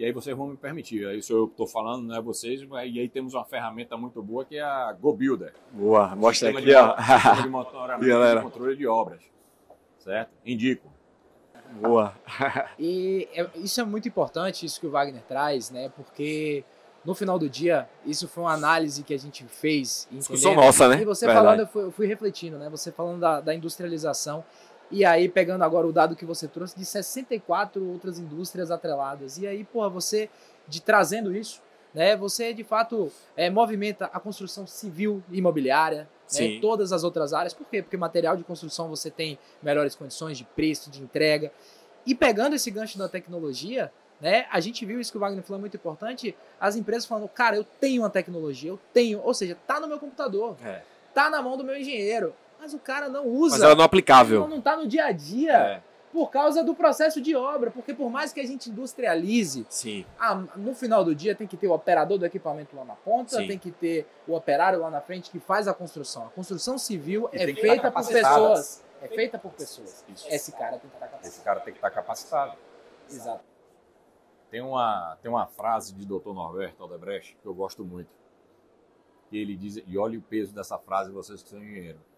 E 0.00 0.04
aí 0.06 0.12
vocês 0.12 0.34
vão 0.34 0.46
me 0.46 0.56
permitir, 0.56 1.06
isso 1.14 1.30
eu 1.30 1.44
estou 1.44 1.66
falando, 1.66 2.06
não 2.06 2.16
é 2.16 2.22
vocês, 2.22 2.62
e 2.62 3.00
aí 3.00 3.06
temos 3.06 3.34
uma 3.34 3.44
ferramenta 3.44 3.98
muito 3.98 4.22
boa 4.22 4.46
que 4.46 4.56
é 4.56 4.62
a 4.62 4.96
GoBuilder. 4.98 5.52
Boa, 5.72 6.16
mostra 6.16 6.48
aqui, 6.48 6.62
de, 6.62 6.74
ó. 6.74 6.96
de 7.42 7.48
monitoramento 7.50 8.10
e 8.10 8.40
controle 8.40 8.76
de 8.76 8.86
obras, 8.86 9.22
certo? 9.98 10.30
Indico. 10.42 10.90
Boa. 11.82 12.14
e 12.78 13.28
é, 13.34 13.46
isso 13.56 13.78
é 13.78 13.84
muito 13.84 14.08
importante, 14.08 14.64
isso 14.64 14.80
que 14.80 14.86
o 14.86 14.90
Wagner 14.90 15.22
traz, 15.28 15.70
né? 15.70 15.90
Porque 15.90 16.64
no 17.04 17.14
final 17.14 17.38
do 17.38 17.46
dia, 17.46 17.86
isso 18.06 18.26
foi 18.26 18.44
uma 18.44 18.54
análise 18.54 19.02
que 19.02 19.12
a 19.12 19.18
gente 19.18 19.44
fez. 19.44 20.08
Discussão 20.10 20.54
nossa, 20.54 20.88
né? 20.88 21.02
E 21.02 21.04
você 21.04 21.26
Verdade. 21.26 21.44
falando, 21.44 21.60
eu 21.60 21.66
fui, 21.66 21.82
eu 21.82 21.90
fui, 21.90 22.06
refletindo, 22.06 22.56
né? 22.56 22.70
Você 22.70 22.90
falando 22.90 23.20
da, 23.20 23.42
da 23.42 23.54
industrialização 23.54 24.42
E 24.90 25.04
aí, 25.04 25.28
pegando 25.28 25.62
agora 25.62 25.86
o 25.86 25.92
dado 25.92 26.16
que 26.16 26.24
você 26.24 26.48
trouxe, 26.48 26.76
de 26.76 26.84
64 26.84 27.86
outras 27.88 28.18
indústrias 28.18 28.70
atreladas. 28.70 29.38
E 29.38 29.46
aí, 29.46 29.62
porra, 29.62 29.88
você, 29.88 30.28
de 30.66 30.82
trazendo 30.82 31.34
isso, 31.34 31.62
né, 31.94 32.16
você 32.16 32.52
de 32.52 32.64
fato 32.64 33.10
é, 33.36 33.50
movimenta 33.50 34.06
a 34.06 34.20
construção 34.20 34.66
civil 34.66 35.22
e 35.30 35.38
imobiliária, 35.38 36.08
né, 36.32 36.58
todas 36.60 36.92
as 36.92 37.04
outras 37.04 37.32
áreas. 37.32 37.54
Por 37.54 37.66
quê? 37.66 37.82
Porque 37.82 37.96
material 37.96 38.36
de 38.36 38.44
construção 38.44 38.88
você 38.88 39.10
tem 39.10 39.38
melhores 39.62 39.94
condições 39.94 40.38
de 40.38 40.44
preço, 40.44 40.90
de 40.90 41.02
entrega. 41.02 41.52
E 42.06 42.14
pegando 42.14 42.54
esse 42.54 42.70
gancho 42.70 42.98
da 42.98 43.08
tecnologia, 43.08 43.92
né, 44.20 44.46
a 44.50 44.60
gente 44.60 44.84
viu 44.84 45.00
isso 45.00 45.10
que 45.10 45.18
o 45.18 45.20
Wagner 45.20 45.42
falou 45.42 45.58
é 45.58 45.60
muito 45.60 45.76
importante, 45.76 46.36
as 46.60 46.76
empresas 46.76 47.06
falando, 47.06 47.28
cara, 47.28 47.56
eu 47.56 47.64
tenho 47.64 48.02
uma 48.02 48.10
tecnologia, 48.10 48.70
eu 48.70 48.78
tenho, 48.92 49.20
ou 49.22 49.32
seja, 49.32 49.56
tá 49.66 49.80
no 49.80 49.88
meu 49.88 49.98
computador, 49.98 50.56
é. 50.64 50.82
tá 51.14 51.30
na 51.30 51.40
mão 51.40 51.56
do 51.56 51.64
meu 51.64 51.76
engenheiro, 51.76 52.34
mas 52.60 52.74
o 52.74 52.78
cara 52.78 53.08
não 53.08 53.26
usa. 53.26 53.56
Mas 53.56 53.62
ela 53.64 53.74
não 53.74 53.82
é 53.82 53.86
aplicável. 53.86 54.40
Não, 54.40 54.48
não 54.48 54.60
tá 54.60 54.76
no 54.76 54.86
dia 54.86 55.06
a 55.06 55.12
dia. 55.12 55.56
É. 55.56 55.82
Por 56.12 56.28
causa 56.28 56.64
do 56.64 56.74
processo 56.74 57.20
de 57.20 57.36
obra, 57.36 57.70
porque 57.70 57.94
por 57.94 58.10
mais 58.10 58.32
que 58.32 58.40
a 58.40 58.46
gente 58.46 58.68
industrialize, 58.68 59.64
Sim. 59.70 60.04
Ah, 60.18 60.34
no 60.56 60.74
final 60.74 61.04
do 61.04 61.14
dia 61.14 61.36
tem 61.36 61.46
que 61.46 61.56
ter 61.56 61.68
o 61.68 61.72
operador 61.72 62.18
do 62.18 62.26
equipamento 62.26 62.74
lá 62.74 62.84
na 62.84 62.96
ponta, 62.96 63.36
Sim. 63.36 63.46
tem 63.46 63.56
que 63.56 63.70
ter 63.70 64.08
o 64.26 64.34
operário 64.34 64.80
lá 64.80 64.90
na 64.90 65.00
frente 65.00 65.30
que 65.30 65.38
faz 65.38 65.68
a 65.68 65.74
construção. 65.74 66.26
A 66.26 66.30
construção 66.30 66.76
civil 66.76 67.30
e 67.32 67.36
é 67.36 67.54
feita 67.54 67.92
por 67.92 68.04
pessoas. 68.04 68.84
É 69.00 69.06
feita 69.06 69.38
por 69.38 69.52
pessoas. 69.52 70.04
Isso. 70.08 70.26
Esse 70.28 70.50
cara 70.50 70.78
tem 70.78 70.90
que 70.90 70.96
estar 70.96 71.06
capacitado. 71.06 71.28
Esse 71.28 71.44
cara 71.44 71.60
tem 71.60 71.72
que 71.72 71.78
estar 71.78 71.90
capacitado. 71.90 72.56
Exato. 73.08 73.44
Tem 74.50 74.60
uma, 74.60 75.16
tem 75.22 75.30
uma 75.30 75.46
frase 75.46 75.94
de 75.94 76.04
Dr. 76.04 76.32
Norberto 76.32 76.82
Aldebrecht 76.82 77.36
que 77.40 77.46
eu 77.46 77.54
gosto 77.54 77.84
muito. 77.84 78.10
E 79.30 79.38
ele 79.38 79.56
diz, 79.56 79.80
e 79.86 79.96
olha 79.96 80.18
o 80.18 80.22
peso 80.22 80.52
dessa 80.52 80.76
frase, 80.76 81.12
vocês 81.12 81.40
que 81.40 81.48
são 81.48 81.62
engenheiros. 81.62 82.09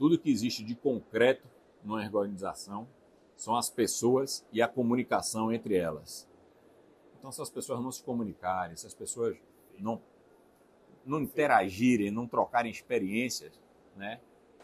Tudo 0.00 0.18
que 0.18 0.30
existe 0.30 0.64
de 0.64 0.74
concreto 0.74 1.46
numa 1.84 2.02
organização 2.02 2.88
são 3.36 3.54
as 3.54 3.68
pessoas 3.68 4.42
e 4.50 4.62
a 4.62 4.66
comunicação 4.66 5.52
entre 5.52 5.76
elas. 5.76 6.26
Então, 7.18 7.30
se 7.30 7.42
as 7.42 7.50
pessoas 7.50 7.82
não 7.82 7.92
se 7.92 8.02
comunicarem, 8.02 8.74
se 8.78 8.86
as 8.86 8.94
pessoas 8.94 9.36
não, 9.78 10.00
não 11.04 11.20
interagirem, 11.20 12.10
não 12.10 12.26
trocarem 12.26 12.72
experiências, 12.72 13.52
né, 13.94 14.20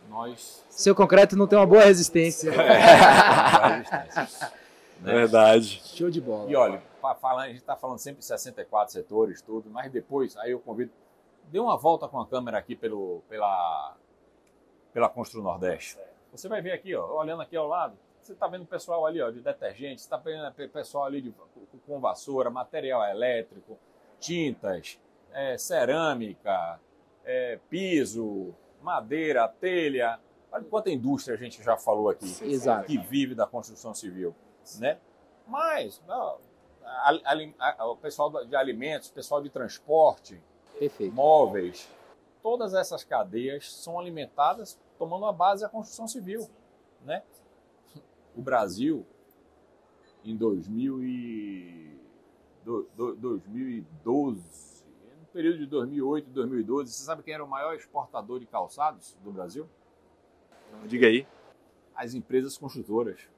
nós... 0.09 0.65
Seu 0.71 0.95
concreto 0.95 1.37
não 1.37 1.47
tem 1.47 1.59
uma 1.59 1.67
boa 1.67 1.85
resistência. 1.85 2.49
É, 2.49 3.83
né? 5.03 5.13
Verdade. 5.13 5.83
Show 5.85 6.09
de 6.09 6.23
bola. 6.23 6.51
E 6.51 6.57
olha, 6.57 6.83
falando, 7.21 7.45
a 7.45 7.49
gente 7.49 7.59
está 7.59 7.77
falando 7.77 7.99
sempre 7.99 8.21
de 8.21 8.25
64 8.25 8.91
setores, 8.91 9.43
tudo, 9.43 9.69
mas 9.69 9.93
depois, 9.93 10.35
aí 10.39 10.53
eu 10.53 10.61
convido, 10.61 10.91
dê 11.53 11.59
uma 11.59 11.77
volta 11.77 12.09
com 12.09 12.19
a 12.19 12.27
câmera 12.27 12.57
aqui 12.57 12.75
pelo, 12.75 13.21
pela, 13.29 13.99
pela 14.97 15.11
Constru 15.11 15.43
Nordeste. 15.43 15.99
Você 16.33 16.49
vai 16.49 16.63
ver 16.63 16.73
aqui, 16.73 16.95
ó, 16.95 17.21
olhando 17.21 17.43
aqui 17.43 17.55
ao 17.55 17.67
lado, 17.67 17.99
você 18.19 18.33
está 18.33 18.49
vendo 18.49 18.63
o 18.63 18.67
pessoal 18.67 19.05
ali 19.05 19.21
ó, 19.21 19.31
de 19.31 19.43
detergente, 19.43 20.01
você 20.01 20.07
está 20.07 20.17
vendo 20.17 20.49
o 20.49 20.69
pessoal 20.71 21.05
ali 21.05 21.21
de, 21.21 21.35
com 21.87 22.01
vassoura, 22.01 22.49
material 22.49 23.05
elétrico, 23.05 23.79
tintas, 24.19 24.99
é, 25.35 25.59
cerâmica, 25.59 26.81
é, 27.27 27.61
piso, 27.69 28.55
madeira, 28.81 29.47
telha. 29.47 30.19
Olha 30.51 30.65
quanta 30.65 30.89
indústria 30.89 31.35
a 31.35 31.39
gente 31.39 31.63
já 31.63 31.77
falou 31.77 32.09
aqui 32.09 32.25
Exato. 32.45 32.87
que 32.87 32.97
vive 32.97 33.35
da 33.35 33.47
construção 33.47 33.93
civil. 33.93 34.35
Né? 34.79 34.97
Mas 35.47 36.03
não, 36.09 36.39
a, 36.83 37.11
a, 37.59 37.83
a, 37.83 37.87
o 37.91 37.97
pessoal 37.99 38.47
de 38.47 38.57
alimentos, 38.57 39.11
o 39.11 39.13
pessoal 39.13 39.43
de 39.43 39.51
transporte, 39.51 40.41
Perfeito. 40.79 41.15
móveis, 41.15 41.87
todas 42.47 42.75
essas 42.75 43.03
cadeias 43.03 43.73
são 43.73 43.99
alimentadas 43.99 44.79
tomando 44.97 45.27
a 45.27 45.33
base 45.33 45.63
da 45.63 45.69
construção 45.69 46.07
civil. 46.07 46.49
Né? 47.05 47.25
O 48.37 48.41
Brasil, 48.41 49.05
em 50.25 50.37
2000 50.37 51.03
e, 51.03 52.01
do, 52.65 52.89
do, 52.95 53.17
2012, 53.17 54.85
no 55.19 55.27
período 55.33 55.59
de 55.59 55.67
2008 55.67 56.29
e 56.29 56.33
2012, 56.33 56.93
você 56.93 57.03
sabe 57.03 57.25
quem 57.25 57.35
era 57.35 57.45
o 57.45 57.49
maior 57.49 57.75
exportador 57.75 58.39
de 58.39 58.47
calçados 58.47 59.17
do 59.25 59.33
Brasil? 59.33 59.69
Diga 60.85 61.09
aí. 61.09 61.27
As 61.97 62.15
empresas 62.15 62.57
construtoras. 62.57 63.29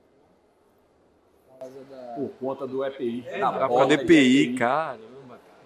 Por 2.14 2.28
conta 2.38 2.66
do 2.66 2.84
EPI. 2.84 3.26
É, 3.26 3.40
da 3.40 3.66
do 3.66 3.94
EPI, 3.94 4.48
EPI, 4.48 4.58
caramba 4.58 5.17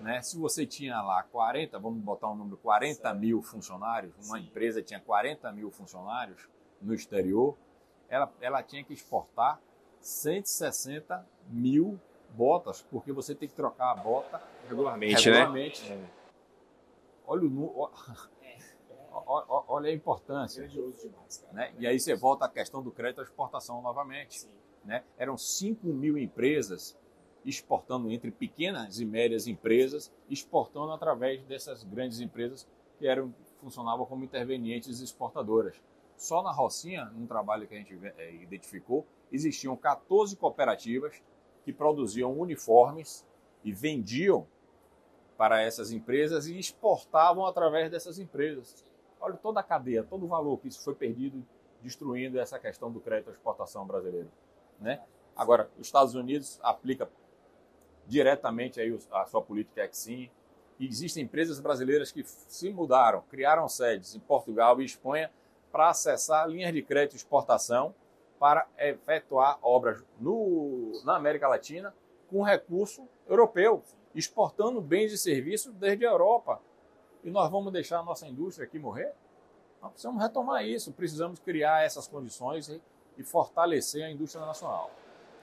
né? 0.02 0.20
Se 0.22 0.36
você 0.36 0.66
tinha 0.66 1.00
lá 1.00 1.22
40, 1.22 1.78
vamos 1.78 2.02
botar 2.02 2.30
um 2.30 2.34
número, 2.34 2.56
40 2.58 3.14
mil 3.14 3.40
funcionários, 3.42 4.12
uma 4.26 4.38
Sim. 4.38 4.44
empresa 4.44 4.82
tinha 4.82 5.00
40 5.00 5.50
mil 5.52 5.70
funcionários 5.70 6.48
no 6.80 6.92
exterior, 6.92 7.56
ela, 8.08 8.30
ela 8.40 8.62
tinha 8.62 8.84
que 8.84 8.92
exportar 8.92 9.60
160 10.00 11.26
mil 11.48 11.98
botas, 12.30 12.82
porque 12.90 13.12
você 13.12 13.34
tem 13.34 13.48
que 13.48 13.54
trocar 13.54 13.92
a 13.92 13.94
bota 13.94 14.42
regularmente, 14.68 15.30
né? 15.30 15.36
regularmente. 15.36 15.88
né? 15.90 16.10
Olha, 17.26 17.44
o, 17.44 17.90
olha 19.68 19.90
a 19.90 19.92
importância. 19.92 20.68
Né? 21.52 21.72
E 21.78 21.86
aí 21.86 21.98
você 21.98 22.14
volta 22.14 22.46
à 22.46 22.48
questão 22.48 22.82
do 22.82 22.90
crédito 22.90 23.20
à 23.20 23.24
exportação 23.24 23.80
novamente. 23.80 24.46
Né? 24.84 25.04
Eram 25.16 25.38
5 25.38 25.86
mil 25.86 26.18
empresas 26.18 26.98
exportando 27.44 28.10
entre 28.10 28.30
pequenas 28.30 29.00
e 29.00 29.04
médias 29.04 29.46
empresas, 29.46 30.12
exportando 30.28 30.92
através 30.92 31.42
dessas 31.44 31.82
grandes 31.82 32.20
empresas 32.20 32.66
que 32.98 33.06
eram 33.06 33.34
funcionavam 33.60 34.04
como 34.04 34.24
intervenientes 34.24 35.00
exportadoras. 35.00 35.80
Só 36.16 36.42
na 36.42 36.52
Rocinha, 36.52 37.06
num 37.06 37.26
trabalho 37.26 37.66
que 37.66 37.74
a 37.74 37.78
gente 37.78 37.98
é, 38.18 38.34
identificou, 38.34 39.06
existiam 39.30 39.76
14 39.76 40.36
cooperativas 40.36 41.22
que 41.64 41.72
produziam 41.72 42.32
uniformes 42.38 43.26
e 43.64 43.72
vendiam 43.72 44.46
para 45.36 45.60
essas 45.62 45.92
empresas 45.92 46.46
e 46.46 46.58
exportavam 46.58 47.46
através 47.46 47.90
dessas 47.90 48.18
empresas. 48.18 48.84
Olha 49.20 49.36
toda 49.36 49.60
a 49.60 49.62
cadeia, 49.62 50.02
todo 50.02 50.24
o 50.24 50.28
valor 50.28 50.58
que 50.58 50.68
isso 50.68 50.82
foi 50.82 50.94
perdido, 50.94 51.44
destruindo 51.80 52.38
essa 52.38 52.58
questão 52.58 52.90
do 52.90 53.00
crédito 53.00 53.30
à 53.30 53.32
exportação 53.32 53.86
brasileiro. 53.86 54.30
Né? 54.78 55.00
Agora, 55.34 55.70
os 55.78 55.86
Estados 55.86 56.14
Unidos 56.14 56.58
aplica 56.62 57.08
diretamente 58.06 58.80
aí 58.80 58.96
a 59.10 59.24
sua 59.26 59.42
política 59.42 59.84
Exim. 59.84 60.30
E 60.78 60.86
existem 60.86 61.24
empresas 61.24 61.60
brasileiras 61.60 62.10
que 62.10 62.24
se 62.24 62.70
mudaram, 62.70 63.22
criaram 63.30 63.68
sedes 63.68 64.14
em 64.14 64.20
Portugal 64.20 64.80
e 64.80 64.84
Espanha 64.84 65.30
para 65.70 65.90
acessar 65.90 66.48
linhas 66.48 66.72
de 66.72 66.82
crédito 66.82 67.14
e 67.14 67.16
exportação 67.16 67.94
para 68.38 68.66
efetuar 68.76 69.58
obras 69.62 70.04
no, 70.18 71.00
na 71.04 71.16
América 71.16 71.46
Latina 71.46 71.94
com 72.28 72.42
recurso 72.42 73.06
europeu, 73.28 73.82
exportando 74.14 74.80
bens 74.80 75.12
e 75.12 75.18
serviços 75.18 75.72
desde 75.74 76.04
a 76.04 76.10
Europa. 76.10 76.60
E 77.22 77.30
nós 77.30 77.50
vamos 77.50 77.72
deixar 77.72 78.00
a 78.00 78.02
nossa 78.02 78.26
indústria 78.26 78.66
aqui 78.66 78.78
morrer? 78.78 79.12
Nós 79.80 79.92
precisamos 79.92 80.22
retomar 80.22 80.66
isso, 80.66 80.92
precisamos 80.92 81.38
criar 81.38 81.84
essas 81.84 82.08
condições 82.08 82.68
e, 82.68 82.80
e 83.16 83.22
fortalecer 83.22 84.04
a 84.04 84.10
indústria 84.10 84.44
nacional. 84.44 84.90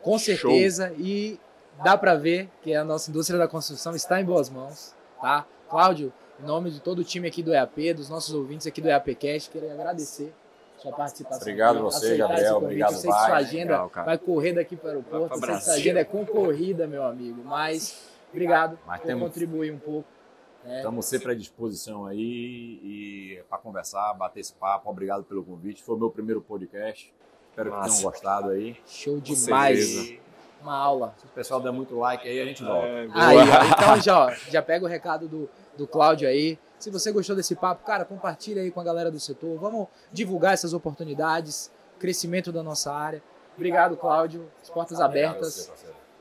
Com 0.01 0.17
certeza, 0.17 0.89
Show. 0.89 0.97
e 0.99 1.39
dá 1.83 1.97
para 1.97 2.15
ver 2.15 2.49
que 2.61 2.73
a 2.73 2.83
nossa 2.83 3.09
indústria 3.09 3.37
da 3.37 3.47
construção 3.47 3.95
está 3.95 4.19
em 4.19 4.25
boas 4.25 4.49
mãos, 4.49 4.93
tá? 5.21 5.45
Cláudio, 5.69 6.11
em 6.41 6.45
nome 6.45 6.71
de 6.71 6.79
todo 6.79 6.99
o 6.99 7.03
time 7.03 7.27
aqui 7.27 7.43
do 7.43 7.53
EAP, 7.53 7.93
dos 7.93 8.09
nossos 8.09 8.33
ouvintes 8.33 8.65
aqui 8.67 8.81
do 8.81 8.87
EAP 8.87 9.15
Cast, 9.15 9.49
queria 9.49 9.73
agradecer 9.73 10.33
sua 10.77 10.91
participação. 10.91 11.41
Obrigado 11.41 11.81
você, 11.81 12.17
Gabriel. 12.17 12.57
Obrigado, 12.57 12.93
Eu 12.93 12.97
sei 12.97 13.11
que 13.11 13.17
sua 13.17 13.35
agenda 13.35 13.83
Legal, 13.83 14.05
vai 14.05 14.17
correr 14.17 14.53
daqui 14.53 14.75
para 14.75 14.87
o 14.87 14.89
aeroporto. 14.91 15.35
Eu 15.35 15.41
sei 15.41 15.55
que 15.55 15.61
sua 15.61 15.73
agenda 15.73 15.99
é 15.99 16.03
concorrida, 16.03 16.87
meu 16.87 17.03
amigo. 17.03 17.43
Mas 17.43 18.09
obrigado 18.31 18.79
Mas 18.87 19.01
por 19.01 19.07
temos... 19.07 19.27
contribuir 19.27 19.71
um 19.73 19.79
pouco. 19.79 20.07
Né? 20.63 20.77
Estamos 20.77 21.05
sempre 21.05 21.31
à 21.31 21.35
disposição 21.35 22.05
aí 22.05 22.79
e 22.83 23.43
para 23.49 23.57
conversar, 23.57 24.13
bater 24.13 24.39
esse 24.39 24.53
papo. 24.53 24.89
Obrigado 24.89 25.23
pelo 25.23 25.43
convite. 25.43 25.83
Foi 25.83 25.95
o 25.95 25.99
meu 25.99 26.09
primeiro 26.09 26.41
podcast. 26.41 27.13
Espero 27.49 27.71
Nossa. 27.71 27.89
que 27.89 27.97
tenham 27.97 28.11
gostado 28.11 28.49
aí. 28.49 28.77
Show 28.85 29.19
demais 29.19 30.19
uma 30.61 30.75
aula. 30.75 31.13
Se 31.17 31.25
o 31.25 31.29
pessoal 31.29 31.61
der 31.61 31.71
muito 31.71 31.97
like 31.97 32.27
aí, 32.27 32.39
a 32.39 32.45
gente 32.45 32.63
volta. 32.63 32.87
É, 32.87 33.07
aí, 33.13 33.37
então 33.71 34.01
já, 34.01 34.33
já 34.49 34.61
pega 34.61 34.85
o 34.85 34.87
recado 34.87 35.27
do, 35.27 35.49
do 35.77 35.87
Cláudio 35.87 36.27
aí. 36.27 36.57
Se 36.77 36.89
você 36.89 37.11
gostou 37.11 37.35
desse 37.35 37.55
papo, 37.55 37.85
cara, 37.85 38.05
compartilha 38.05 38.61
aí 38.61 38.71
com 38.71 38.79
a 38.79 38.83
galera 38.83 39.11
do 39.11 39.19
setor. 39.19 39.57
Vamos 39.59 39.87
divulgar 40.11 40.53
essas 40.53 40.73
oportunidades, 40.73 41.71
crescimento 41.99 42.51
da 42.51 42.63
nossa 42.63 42.93
área. 42.93 43.21
Obrigado, 43.55 43.97
Cláudio. 43.97 44.49
As 44.61 44.69
portas 44.69 45.01
abertas. 45.01 45.69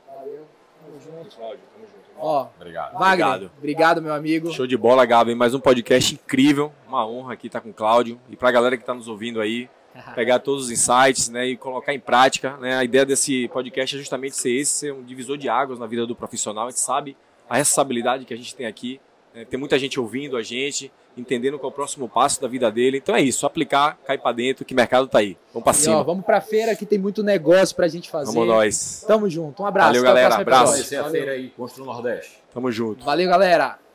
Valeu. 0.07 0.45
Tamo 0.83 0.99
junto. 0.99 1.35
Cláudio, 1.35 1.59
tamo 1.73 1.85
junto. 1.85 1.99
Ó, 2.17 2.47
obrigado. 2.57 2.91
Wagner, 2.93 3.27
obrigado. 3.27 3.51
obrigado, 3.57 4.01
meu 4.01 4.13
amigo. 4.13 4.51
Show 4.51 4.67
de 4.67 4.75
bola, 4.75 5.05
Gabi. 5.05 5.33
Mais 5.33 5.53
um 5.53 5.59
podcast 5.59 6.13
incrível. 6.13 6.73
Uma 6.85 7.07
honra 7.07 7.33
aqui 7.33 7.47
estar 7.47 7.61
com 7.61 7.69
o 7.69 7.73
Cláudio. 7.73 8.19
E 8.27 8.35
pra 8.35 8.51
galera 8.51 8.75
que 8.75 8.83
está 8.83 8.93
nos 8.93 9.07
ouvindo 9.07 9.39
aí, 9.39 9.69
pegar 10.15 10.39
todos 10.39 10.65
os 10.65 10.71
insights 10.71 11.29
né, 11.29 11.47
e 11.47 11.57
colocar 11.57 11.93
em 11.93 11.99
prática. 11.99 12.57
Né? 12.57 12.75
A 12.77 12.83
ideia 12.83 13.05
desse 13.05 13.47
podcast 13.49 13.95
é 13.95 13.99
justamente 13.99 14.35
ser 14.35 14.51
esse, 14.51 14.71
ser 14.71 14.93
um 14.93 15.03
divisor 15.03 15.37
de 15.37 15.47
águas 15.49 15.79
na 15.79 15.87
vida 15.87 16.05
do 16.05 16.15
profissional. 16.15 16.67
A 16.67 16.69
gente 16.69 16.79
sabe 16.79 17.15
a 17.49 17.57
responsabilidade 17.57 18.25
que 18.25 18.33
a 18.33 18.37
gente 18.37 18.55
tem 18.55 18.65
aqui 18.65 18.99
É, 19.31 19.45
tem 19.45 19.59
muita 19.59 19.77
gente 19.77 19.99
ouvindo 19.99 20.35
a 20.35 20.41
gente, 20.41 20.91
entendendo 21.15 21.59
qual 21.59 21.69
é 21.69 21.73
o 21.73 21.75
próximo 21.75 22.09
passo 22.09 22.41
da 22.41 22.47
vida 22.47 22.71
dele. 22.71 22.97
Então 22.97 23.15
é 23.15 23.21
isso, 23.21 23.45
aplicar, 23.45 23.95
cair 24.03 24.17
para 24.17 24.31
dentro, 24.31 24.65
que 24.65 24.73
o 24.73 24.75
mercado 24.75 25.07
tá 25.07 25.19
aí. 25.19 25.37
Vamos 25.53 25.63
para 25.63 25.73
cima. 25.73 25.95
E, 25.95 25.97
ó, 25.99 26.03
vamos 26.03 26.25
pra 26.25 26.41
feira 26.41 26.75
que 26.75 26.83
tem 26.83 26.97
muito 26.97 27.21
negócio 27.21 27.75
pra 27.75 27.87
gente 27.87 28.09
fazer. 28.09 28.33
Vamos 28.33 28.47
nós. 28.47 29.05
Tamo 29.07 29.29
junto. 29.29 29.61
Um 29.61 29.67
abraço. 29.67 29.89
Valeu, 29.89 30.01
Até 30.01 30.09
galera. 30.09 30.41
Abraço. 30.41 30.73
episódio. 30.73 30.89
Conhecer 30.89 30.95
a 30.95 31.09
feira 31.11 31.31
aí, 31.33 31.49
Constru 31.49 31.85
Nordeste. 31.85 32.41
Tamo 32.51 32.71
junto. 32.71 33.05
Valeu, 33.05 33.29
galera. 33.29 33.88